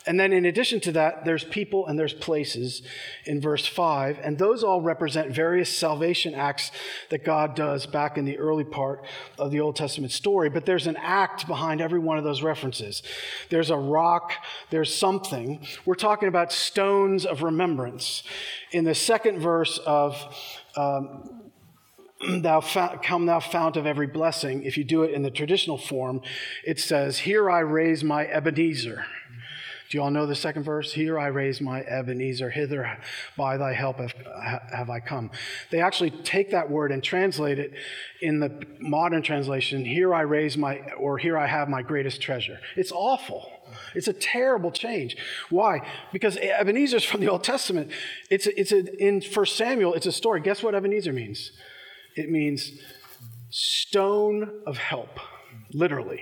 And 0.07 0.19
then 0.19 0.33
in 0.33 0.45
addition 0.45 0.79
to 0.81 0.91
that, 0.93 1.25
there's 1.25 1.43
people 1.43 1.85
and 1.85 1.97
there's 1.97 2.13
places 2.13 2.81
in 3.25 3.39
verse 3.39 3.67
5. 3.67 4.19
And 4.23 4.39
those 4.39 4.63
all 4.63 4.81
represent 4.81 4.94
represent 4.95 5.29
various 5.29 5.69
salvation 5.69 6.33
acts 6.33 6.71
that 7.09 7.25
God 7.25 7.53
does 7.53 7.85
back 7.85 8.17
in 8.17 8.23
the 8.23 8.37
early 8.37 8.63
part 8.63 9.03
of 9.37 9.51
the 9.51 9.59
Old 9.59 9.75
Testament 9.75 10.13
story. 10.13 10.49
But 10.49 10.65
there's 10.65 10.87
an 10.87 10.95
act 10.95 11.47
behind 11.47 11.81
every 11.81 11.99
one 11.99 12.17
of 12.17 12.23
those 12.23 12.41
references. 12.41 13.03
There's 13.49 13.69
a 13.69 13.75
rock, 13.75 14.31
there's 14.69 14.95
something. 14.95 15.67
We're 15.85 15.95
talking 15.95 16.29
about 16.29 16.53
stones 16.53 17.25
of 17.25 17.43
remembrance. 17.43 18.23
In 18.71 18.85
the 18.85 18.95
second 18.95 19.39
verse 19.39 19.79
of 19.79 20.15
um, 20.77 21.41
thou 22.41 22.61
come 22.61 23.25
thou 23.25 23.41
fount 23.41 23.75
of 23.75 23.85
every 23.85 24.07
blessing 24.07 24.63
if 24.63 24.77
you 24.77 24.85
do 24.85 25.03
it 25.03 25.13
in 25.13 25.21
the 25.21 25.29
traditional 25.29 25.77
form 25.77 26.21
it 26.63 26.79
says 26.79 27.19
here 27.19 27.51
i 27.51 27.59
raise 27.59 28.03
my 28.05 28.25
ebenezer 28.27 29.05
do 29.89 29.97
you 29.97 30.03
all 30.03 30.11
know 30.11 30.25
the 30.25 30.35
second 30.35 30.63
verse? 30.63 30.93
Here 30.93 31.19
I 31.19 31.27
raise 31.27 31.61
my 31.61 31.81
Ebenezer, 31.81 32.49
hither 32.49 32.97
by 33.37 33.57
thy 33.57 33.73
help 33.73 33.97
have, 33.97 34.89
I 34.89 34.99
come. 34.99 35.31
They 35.71 35.79
actually 35.79 36.11
take 36.11 36.51
that 36.51 36.69
word 36.69 36.91
and 36.91 37.03
translate 37.03 37.59
it 37.59 37.73
in 38.21 38.39
the 38.39 38.65
modern 38.79 39.21
translation, 39.21 39.85
here 39.85 40.13
I 40.13 40.21
raise 40.21 40.57
my, 40.57 40.79
or 40.97 41.17
here 41.17 41.37
I 41.37 41.47
have 41.47 41.69
my 41.69 41.81
greatest 41.81 42.21
treasure. 42.21 42.59
It's 42.75 42.91
awful. 42.91 43.51
It's 43.93 44.07
a 44.07 44.13
terrible 44.13 44.71
change. 44.71 45.17
Why? 45.49 45.87
Because 46.11 46.37
Ebenezer's 46.37 47.03
from 47.03 47.21
the 47.21 47.29
Old 47.29 47.43
Testament. 47.43 47.91
It's 48.29 48.47
a, 48.47 48.59
it's 48.59 48.71
a, 48.71 48.95
in 49.03 49.21
1 49.21 49.45
Samuel, 49.45 49.93
it's 49.93 50.05
a 50.05 50.11
story. 50.11 50.41
Guess 50.41 50.63
what 50.63 50.75
Ebenezer 50.75 51.13
means? 51.13 51.51
It 52.15 52.29
means 52.29 52.71
stone 53.49 54.61
of 54.65 54.77
help, 54.77 55.19
literally. 55.73 56.21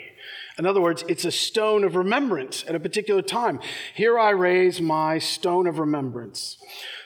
In 0.57 0.65
other 0.65 0.81
words, 0.81 1.03
it's 1.07 1.25
a 1.25 1.31
stone 1.31 1.83
of 1.83 1.95
remembrance 1.95 2.63
at 2.67 2.75
a 2.75 2.79
particular 2.79 3.21
time. 3.21 3.59
Here 3.95 4.19
I 4.19 4.29
raise 4.29 4.79
my 4.79 5.17
stone 5.17 5.65
of 5.67 5.79
remembrance. 5.79 6.57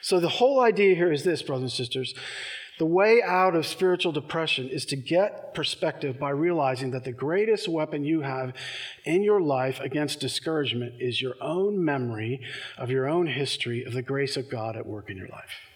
So 0.01 0.19
the 0.19 0.29
whole 0.29 0.59
idea 0.59 0.95
here 0.95 1.11
is 1.11 1.23
this, 1.23 1.41
brothers 1.41 1.63
and 1.63 1.71
sisters. 1.71 2.13
The 2.77 2.85
way 2.85 3.23
out 3.23 3.55
of 3.55 3.65
spiritual 3.65 4.11
depression 4.11 4.69
is 4.69 4.85
to 4.87 4.95
get 4.95 5.55
perspective 5.55 6.19
by 6.19 6.29
realizing 6.29 6.91
that 6.91 7.05
the 7.05 7.11
greatest 7.11 7.67
weapon 7.67 8.03
you 8.03 8.21
have 8.21 8.53
in 9.03 9.23
your 9.23 9.41
life 9.41 9.79
against 9.79 10.19
discouragement 10.19 10.93
is 10.99 11.21
your 11.21 11.35
own 11.41 11.83
memory 11.83 12.41
of 12.77 12.91
your 12.91 13.07
own 13.07 13.25
history 13.25 13.83
of 13.83 13.93
the 13.93 14.03
grace 14.03 14.37
of 14.37 14.49
God 14.49 14.75
at 14.75 14.85
work 14.85 15.09
in 15.09 15.17
your 15.17 15.29
life. 15.29 15.66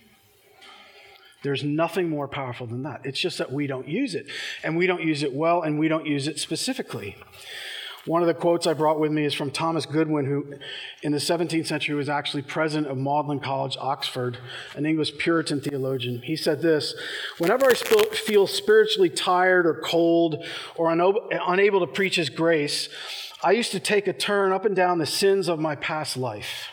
There's 1.43 1.63
nothing 1.63 2.09
more 2.09 2.27
powerful 2.27 2.67
than 2.67 2.83
that. 2.83 3.01
It's 3.03 3.19
just 3.19 3.37
that 3.39 3.51
we 3.51 3.67
don't 3.67 3.87
use 3.87 4.13
it. 4.15 4.27
And 4.63 4.77
we 4.77 4.85
don't 4.87 5.01
use 5.01 5.23
it 5.23 5.33
well, 5.33 5.63
and 5.63 5.79
we 5.79 5.87
don't 5.87 6.05
use 6.05 6.27
it 6.27 6.39
specifically. 6.39 7.15
One 8.05 8.23
of 8.23 8.27
the 8.27 8.33
quotes 8.33 8.65
I 8.65 8.73
brought 8.73 8.99
with 8.99 9.11
me 9.11 9.25
is 9.25 9.33
from 9.35 9.51
Thomas 9.51 9.85
Goodwin, 9.85 10.25
who 10.25 10.55
in 11.03 11.11
the 11.11 11.19
17th 11.19 11.67
century 11.67 11.93
was 11.93 12.09
actually 12.09 12.41
president 12.41 12.87
of 12.87 12.97
Magdalen 12.97 13.39
College, 13.39 13.77
Oxford, 13.79 14.39
an 14.75 14.87
English 14.87 15.19
Puritan 15.19 15.61
theologian. 15.61 16.23
He 16.23 16.35
said 16.35 16.61
this 16.63 16.95
Whenever 17.37 17.67
I 17.67 17.75
feel 17.75 18.47
spiritually 18.47 19.09
tired 19.09 19.67
or 19.67 19.75
cold 19.75 20.43
or 20.75 20.91
unable 20.91 21.79
to 21.79 21.87
preach 21.87 22.15
His 22.15 22.31
grace, 22.31 22.89
I 23.43 23.51
used 23.51 23.71
to 23.71 23.79
take 23.79 24.07
a 24.07 24.13
turn 24.13 24.51
up 24.51 24.65
and 24.65 24.75
down 24.75 24.97
the 24.97 25.05
sins 25.05 25.47
of 25.47 25.59
my 25.59 25.75
past 25.75 26.17
life. 26.17 26.69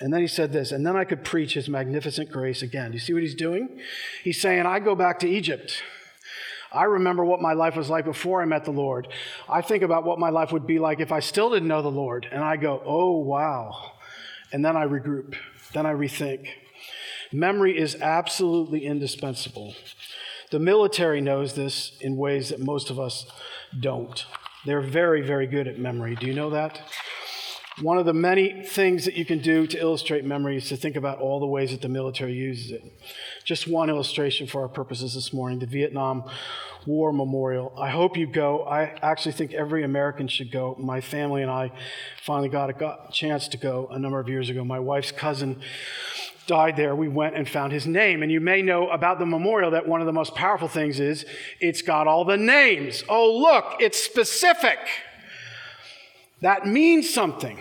And 0.00 0.12
then 0.12 0.20
he 0.20 0.28
said 0.28 0.52
this, 0.52 0.70
and 0.70 0.86
then 0.86 0.96
I 0.96 1.04
could 1.04 1.24
preach 1.24 1.54
his 1.54 1.68
magnificent 1.68 2.30
grace 2.30 2.62
again. 2.62 2.92
You 2.92 3.00
see 3.00 3.12
what 3.12 3.22
he's 3.22 3.34
doing? 3.34 3.80
He's 4.22 4.40
saying, 4.40 4.64
I 4.64 4.78
go 4.78 4.94
back 4.94 5.18
to 5.20 5.28
Egypt. 5.28 5.82
I 6.70 6.84
remember 6.84 7.24
what 7.24 7.40
my 7.40 7.54
life 7.54 7.76
was 7.76 7.90
like 7.90 8.04
before 8.04 8.42
I 8.42 8.44
met 8.44 8.64
the 8.64 8.70
Lord. 8.70 9.08
I 9.48 9.62
think 9.62 9.82
about 9.82 10.04
what 10.04 10.18
my 10.18 10.28
life 10.30 10.52
would 10.52 10.66
be 10.66 10.78
like 10.78 11.00
if 11.00 11.10
I 11.10 11.20
still 11.20 11.50
didn't 11.50 11.68
know 11.68 11.82
the 11.82 11.90
Lord. 11.90 12.28
And 12.30 12.44
I 12.44 12.56
go, 12.56 12.80
oh, 12.84 13.18
wow. 13.18 13.92
And 14.52 14.64
then 14.64 14.76
I 14.76 14.86
regroup. 14.86 15.34
Then 15.72 15.86
I 15.86 15.92
rethink. 15.92 16.46
Memory 17.32 17.76
is 17.76 17.96
absolutely 17.96 18.84
indispensable. 18.84 19.74
The 20.50 20.58
military 20.58 21.20
knows 21.20 21.54
this 21.54 21.92
in 22.00 22.16
ways 22.16 22.50
that 22.50 22.60
most 22.60 22.88
of 22.88 22.98
us 23.00 23.26
don't. 23.78 24.24
They're 24.64 24.80
very, 24.80 25.22
very 25.22 25.46
good 25.46 25.68
at 25.68 25.78
memory. 25.78 26.14
Do 26.16 26.26
you 26.26 26.34
know 26.34 26.50
that? 26.50 26.80
One 27.80 27.96
of 27.96 28.06
the 28.06 28.12
many 28.12 28.64
things 28.64 29.04
that 29.04 29.14
you 29.14 29.24
can 29.24 29.38
do 29.38 29.64
to 29.68 29.78
illustrate 29.78 30.24
memory 30.24 30.56
is 30.56 30.68
to 30.70 30.76
think 30.76 30.96
about 30.96 31.20
all 31.20 31.38
the 31.38 31.46
ways 31.46 31.70
that 31.70 31.80
the 31.80 31.88
military 31.88 32.32
uses 32.32 32.72
it. 32.72 32.82
Just 33.44 33.68
one 33.68 33.88
illustration 33.88 34.48
for 34.48 34.62
our 34.62 34.68
purposes 34.68 35.14
this 35.14 35.32
morning 35.32 35.60
the 35.60 35.66
Vietnam 35.66 36.24
War 36.86 37.12
Memorial. 37.12 37.72
I 37.78 37.90
hope 37.90 38.16
you 38.16 38.26
go. 38.26 38.64
I 38.64 38.98
actually 39.00 39.32
think 39.32 39.52
every 39.52 39.84
American 39.84 40.26
should 40.26 40.50
go. 40.50 40.74
My 40.76 41.00
family 41.00 41.42
and 41.42 41.50
I 41.52 41.70
finally 42.24 42.48
got 42.48 42.68
a 42.68 43.12
chance 43.12 43.46
to 43.48 43.56
go 43.56 43.86
a 43.92 43.98
number 43.98 44.18
of 44.18 44.28
years 44.28 44.50
ago. 44.50 44.64
My 44.64 44.80
wife's 44.80 45.12
cousin 45.12 45.60
died 46.48 46.76
there, 46.76 46.96
we 46.96 47.06
went 47.06 47.36
and 47.36 47.48
found 47.48 47.72
his 47.72 47.86
name. 47.86 48.24
And 48.24 48.32
you 48.32 48.40
may 48.40 48.60
know 48.60 48.88
about 48.88 49.20
the 49.20 49.26
memorial 49.26 49.70
that 49.72 49.86
one 49.86 50.00
of 50.00 50.06
the 50.06 50.12
most 50.12 50.34
powerful 50.34 50.66
things 50.66 50.98
is 50.98 51.24
it's 51.60 51.82
got 51.82 52.08
all 52.08 52.24
the 52.24 52.38
names. 52.38 53.04
Oh, 53.08 53.38
look, 53.38 53.76
it's 53.78 54.02
specific. 54.02 54.78
That 56.40 56.66
means 56.66 57.12
something. 57.12 57.58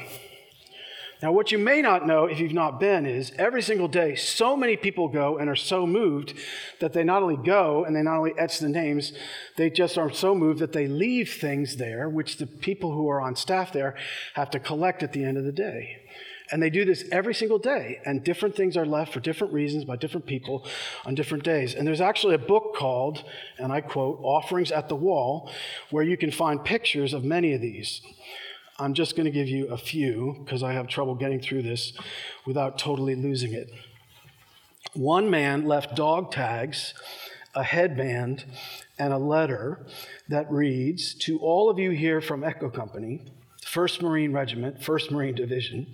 Now, 1.22 1.32
what 1.32 1.52
you 1.52 1.58
may 1.58 1.82
not 1.82 2.06
know 2.06 2.26
if 2.26 2.40
you've 2.40 2.54
not 2.54 2.80
been 2.80 3.08
is 3.08 3.32
every 3.40 3.64
single 3.64 3.88
day, 3.88 4.14
so 4.14 4.56
many 4.56 4.76
people 4.78 5.08
go 5.08 5.40
and 5.40 5.50
are 5.50 5.56
so 5.56 5.88
moved 5.88 6.36
that 6.80 6.94
they 6.94 7.04
not 7.04 7.24
only 7.24 7.38
go 7.38 7.84
and 7.86 7.96
they 7.96 8.04
not 8.04 8.18
only 8.18 8.34
etch 8.38 8.60
the 8.60 8.70
names, 8.70 9.14
they 9.56 9.72
just 9.72 9.98
are 9.98 10.12
so 10.12 10.36
moved 10.36 10.60
that 10.60 10.74
they 10.74 10.88
leave 10.88 11.34
things 11.34 11.78
there, 11.78 12.08
which 12.08 12.38
the 12.38 12.46
people 12.46 12.92
who 12.92 13.10
are 13.10 13.20
on 13.20 13.36
staff 13.36 13.74
there 13.74 13.96
have 14.36 14.52
to 14.52 14.60
collect 14.60 15.02
at 15.02 15.12
the 15.12 15.24
end 15.24 15.38
of 15.38 15.44
the 15.44 15.52
day. 15.52 16.04
And 16.52 16.62
they 16.62 16.70
do 16.70 16.86
this 16.86 17.04
every 17.12 17.34
single 17.34 17.58
day, 17.58 18.00
and 18.06 18.24
different 18.24 18.56
things 18.56 18.78
are 18.78 18.86
left 18.86 19.12
for 19.12 19.20
different 19.20 19.54
reasons 19.54 19.86
by 19.86 19.96
different 19.96 20.28
people 20.28 20.66
on 21.04 21.16
different 21.16 21.44
days. 21.44 21.74
And 21.74 21.86
there's 21.86 22.00
actually 22.00 22.36
a 22.36 22.40
book 22.40 22.76
called, 22.76 23.24
and 23.58 23.74
I 23.74 23.82
quote, 23.82 24.20
Offerings 24.22 24.72
at 24.72 24.88
the 24.88 24.96
Wall, 24.96 25.52
where 25.90 26.04
you 26.04 26.16
can 26.16 26.32
find 26.32 26.64
pictures 26.64 27.12
of 27.12 27.24
many 27.24 27.54
of 27.54 27.60
these. 27.60 28.02
I'm 28.80 28.94
just 28.94 29.16
going 29.16 29.26
to 29.26 29.32
give 29.32 29.48
you 29.48 29.68
a 29.70 29.78
few 29.78 30.36
because 30.44 30.62
I 30.62 30.74
have 30.74 30.88
trouble 30.88 31.16
getting 31.16 31.40
through 31.40 31.64
this 31.64 31.94
without 32.46 32.78
totally 32.78 33.16
losing 33.16 33.54
it. 33.54 33.72
One 34.94 35.32
man 35.32 35.66
left 35.66 35.96
dog 35.96 36.32
tags, 36.32 36.94
a 37.56 37.64
headband, 37.64 38.46
and 39.00 39.14
a 39.14 39.18
letter 39.18 39.86
that 40.30 40.52
reads 40.52 41.16
To 41.16 41.40
all 41.40 41.72
of 41.72 41.80
you 41.80 41.90
here 41.90 42.22
from 42.22 42.44
Echo 42.44 42.70
Company, 42.70 43.22
1st 43.66 44.04
Marine 44.04 44.32
Regiment, 44.32 44.80
1st 44.80 45.12
Marine 45.12 45.36
Division, 45.36 45.88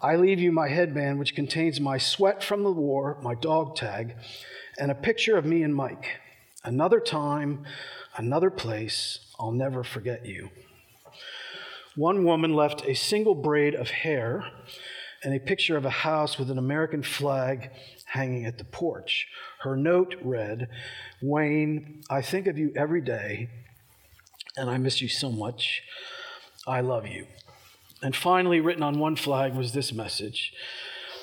I 0.00 0.14
leave 0.14 0.38
you 0.38 0.52
my 0.52 0.68
headband, 0.68 1.18
which 1.18 1.34
contains 1.34 1.80
my 1.80 1.98
sweat 1.98 2.44
from 2.44 2.62
the 2.62 2.70
war, 2.70 3.18
my 3.22 3.34
dog 3.34 3.74
tag, 3.74 4.14
and 4.78 4.92
a 4.92 4.94
picture 4.94 5.36
of 5.36 5.44
me 5.44 5.64
and 5.64 5.74
Mike. 5.74 6.20
Another 6.62 7.00
time, 7.00 7.64
another 8.16 8.50
place, 8.50 9.32
I'll 9.40 9.50
never 9.50 9.82
forget 9.82 10.24
you. 10.24 10.50
One 11.98 12.22
woman 12.22 12.54
left 12.54 12.86
a 12.86 12.94
single 12.94 13.34
braid 13.34 13.74
of 13.74 13.90
hair 13.90 14.44
and 15.24 15.34
a 15.34 15.40
picture 15.40 15.76
of 15.76 15.84
a 15.84 15.90
house 15.90 16.38
with 16.38 16.48
an 16.48 16.56
American 16.56 17.02
flag 17.02 17.72
hanging 18.04 18.44
at 18.44 18.56
the 18.56 18.62
porch. 18.62 19.26
Her 19.62 19.76
note 19.76 20.14
read, 20.22 20.68
Wayne, 21.20 22.02
I 22.08 22.22
think 22.22 22.46
of 22.46 22.56
you 22.56 22.72
every 22.76 23.00
day, 23.00 23.48
and 24.56 24.70
I 24.70 24.78
miss 24.78 25.02
you 25.02 25.08
so 25.08 25.32
much. 25.32 25.82
I 26.68 26.82
love 26.82 27.08
you. 27.08 27.26
And 28.00 28.14
finally, 28.14 28.60
written 28.60 28.84
on 28.84 29.00
one 29.00 29.16
flag 29.16 29.54
was 29.54 29.72
this 29.72 29.92
message 29.92 30.52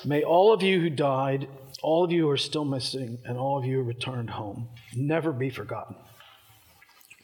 May 0.04 0.22
all 0.24 0.52
of 0.52 0.62
you 0.62 0.78
who 0.82 0.90
died, 0.90 1.48
all 1.82 2.04
of 2.04 2.12
you 2.12 2.24
who 2.24 2.30
are 2.30 2.36
still 2.36 2.66
missing, 2.66 3.16
and 3.24 3.38
all 3.38 3.58
of 3.58 3.64
you 3.64 3.78
who 3.78 3.82
returned 3.82 4.28
home 4.28 4.68
never 4.94 5.32
be 5.32 5.48
forgotten. 5.48 5.96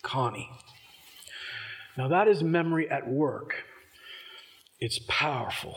Connie. 0.00 0.48
Now, 1.96 2.09
that 2.09 2.28
is 2.28 2.42
memory 2.42 2.88
at 2.90 3.09
work. 3.09 3.64
It's 4.81 4.98
powerful. 5.09 5.76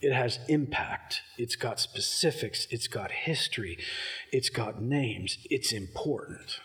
It 0.00 0.12
has 0.12 0.38
impact. 0.48 1.22
It's 1.36 1.56
got 1.56 1.80
specifics. 1.80 2.66
It's 2.70 2.86
got 2.86 3.10
history. 3.10 3.78
It's 4.32 4.48
got 4.48 4.80
names. 4.80 5.38
It's 5.50 5.72
important. 5.72 6.60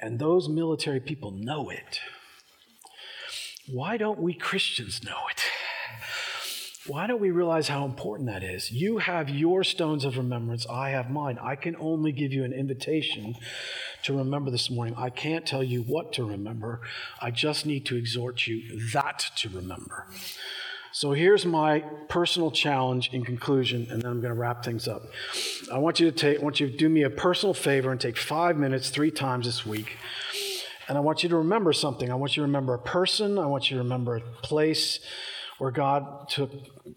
And 0.00 0.18
those 0.18 0.48
military 0.48 1.00
people 1.00 1.30
know 1.30 1.70
it. 1.70 2.00
Why 3.68 3.96
don't 3.96 4.20
we 4.20 4.34
Christians 4.34 5.02
know 5.04 5.28
it? 5.30 5.42
Why 6.86 7.06
don't 7.08 7.20
we 7.20 7.30
realize 7.30 7.68
how 7.68 7.84
important 7.84 8.28
that 8.28 8.44
is? 8.44 8.70
You 8.70 8.98
have 8.98 9.28
your 9.28 9.64
stones 9.64 10.04
of 10.04 10.16
remembrance, 10.16 10.66
I 10.68 10.90
have 10.90 11.10
mine. 11.10 11.38
I 11.42 11.56
can 11.56 11.74
only 11.80 12.12
give 12.12 12.32
you 12.32 12.44
an 12.44 12.52
invitation 12.52 13.34
to 14.06 14.16
remember 14.16 14.50
this 14.50 14.70
morning. 14.70 14.94
I 14.96 15.10
can't 15.10 15.44
tell 15.44 15.62
you 15.62 15.82
what 15.82 16.12
to 16.14 16.24
remember. 16.24 16.80
I 17.20 17.30
just 17.30 17.66
need 17.66 17.86
to 17.86 17.96
exhort 17.96 18.46
you 18.46 18.80
that 18.92 19.30
to 19.36 19.48
remember. 19.48 20.06
So 20.92 21.12
here's 21.12 21.44
my 21.44 21.80
personal 22.08 22.50
challenge 22.50 23.10
in 23.12 23.24
conclusion, 23.24 23.86
and 23.90 24.00
then 24.00 24.10
I'm 24.10 24.20
going 24.20 24.32
to 24.32 24.40
wrap 24.40 24.64
things 24.64 24.88
up. 24.88 25.02
I 25.70 25.78
want 25.78 26.00
you 26.00 26.10
to 26.10 26.16
take, 26.16 26.38
I 26.38 26.42
want 26.42 26.58
you 26.58 26.70
to 26.70 26.76
do 26.76 26.88
me 26.88 27.02
a 27.02 27.10
personal 27.10 27.52
favor 27.52 27.90
and 27.90 28.00
take 28.00 28.16
five 28.16 28.56
minutes 28.56 28.88
three 28.90 29.10
times 29.10 29.44
this 29.44 29.66
week. 29.66 29.98
And 30.88 30.96
I 30.96 31.00
want 31.00 31.22
you 31.22 31.28
to 31.28 31.36
remember 31.36 31.72
something. 31.72 32.10
I 32.10 32.14
want 32.14 32.36
you 32.36 32.42
to 32.42 32.46
remember 32.46 32.72
a 32.72 32.78
person. 32.78 33.38
I 33.38 33.46
want 33.46 33.70
you 33.70 33.76
to 33.76 33.82
remember 33.82 34.16
a 34.16 34.20
place 34.20 35.00
where 35.58 35.70
God 35.70 36.28
took 36.28 36.50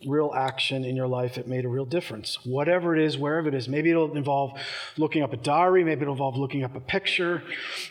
real 0.05 0.33
action 0.35 0.83
in 0.83 0.95
your 0.95 1.07
life, 1.07 1.37
it 1.37 1.47
made 1.47 1.65
a 1.65 1.69
real 1.69 1.85
difference. 1.85 2.37
Whatever 2.45 2.95
it 2.95 3.01
is, 3.01 3.17
wherever 3.17 3.47
it 3.47 3.53
is, 3.53 3.67
maybe 3.67 3.89
it'll 3.89 4.15
involve 4.15 4.59
looking 4.97 5.23
up 5.23 5.33
a 5.33 5.37
diary, 5.37 5.83
maybe 5.83 6.01
it'll 6.01 6.13
involve 6.13 6.37
looking 6.37 6.63
up 6.63 6.75
a 6.75 6.79
picture. 6.79 7.43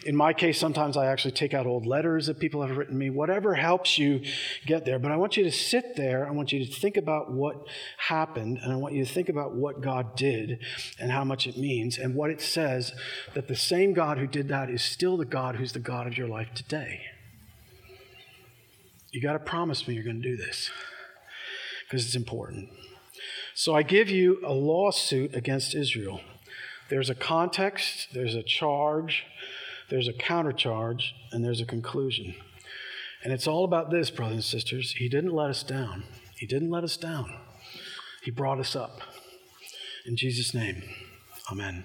In 0.04 0.14
my 0.14 0.32
case, 0.32 0.58
sometimes 0.58 0.96
I 0.96 1.06
actually 1.06 1.32
take 1.32 1.54
out 1.54 1.66
old 1.66 1.86
letters 1.86 2.26
that 2.26 2.38
people 2.38 2.66
have 2.66 2.76
written 2.76 2.98
me, 2.98 3.10
whatever 3.10 3.54
helps 3.54 3.98
you 3.98 4.22
get 4.66 4.84
there. 4.84 4.98
But 4.98 5.10
I 5.10 5.16
want 5.16 5.36
you 5.36 5.44
to 5.44 5.52
sit 5.52 5.96
there, 5.96 6.26
I 6.26 6.30
want 6.30 6.52
you 6.52 6.64
to 6.64 6.70
think 6.70 6.96
about 6.96 7.32
what 7.32 7.66
happened, 7.96 8.58
and 8.62 8.72
I 8.72 8.76
want 8.76 8.94
you 8.94 9.04
to 9.04 9.12
think 9.12 9.28
about 9.28 9.54
what 9.54 9.80
God 9.80 10.16
did 10.16 10.58
and 10.98 11.10
how 11.10 11.24
much 11.24 11.46
it 11.46 11.56
means, 11.56 11.98
and 11.98 12.14
what 12.14 12.30
it 12.30 12.40
says 12.40 12.92
that 13.34 13.48
the 13.48 13.56
same 13.56 13.94
God 13.94 14.18
who 14.18 14.26
did 14.26 14.48
that 14.48 14.70
is 14.70 14.82
still 14.82 15.16
the 15.16 15.24
God 15.24 15.56
who's 15.56 15.72
the 15.72 15.78
God 15.78 16.06
of 16.06 16.16
your 16.16 16.28
life 16.28 16.48
today. 16.54 17.00
You 19.18 19.22
got 19.22 19.32
to 19.32 19.40
promise 19.40 19.88
me 19.88 19.94
you're 19.94 20.04
going 20.04 20.22
to 20.22 20.28
do 20.28 20.36
this 20.36 20.70
because 21.82 22.06
it's 22.06 22.14
important. 22.14 22.68
So 23.52 23.74
I 23.74 23.82
give 23.82 24.08
you 24.08 24.38
a 24.46 24.52
lawsuit 24.52 25.34
against 25.34 25.74
Israel. 25.74 26.20
There's 26.88 27.10
a 27.10 27.16
context, 27.16 28.10
there's 28.14 28.36
a 28.36 28.44
charge, 28.44 29.24
there's 29.90 30.06
a 30.06 30.12
countercharge, 30.12 31.10
and 31.32 31.44
there's 31.44 31.60
a 31.60 31.64
conclusion. 31.64 32.36
And 33.24 33.32
it's 33.32 33.48
all 33.48 33.64
about 33.64 33.90
this, 33.90 34.08
brothers 34.08 34.34
and 34.34 34.44
sisters. 34.44 34.92
He 34.92 35.08
didn't 35.08 35.34
let 35.34 35.50
us 35.50 35.64
down. 35.64 36.04
He 36.36 36.46
didn't 36.46 36.70
let 36.70 36.84
us 36.84 36.96
down. 36.96 37.34
He 38.22 38.30
brought 38.30 38.60
us 38.60 38.76
up. 38.76 39.00
In 40.06 40.16
Jesus' 40.16 40.54
name, 40.54 40.84
amen. 41.50 41.82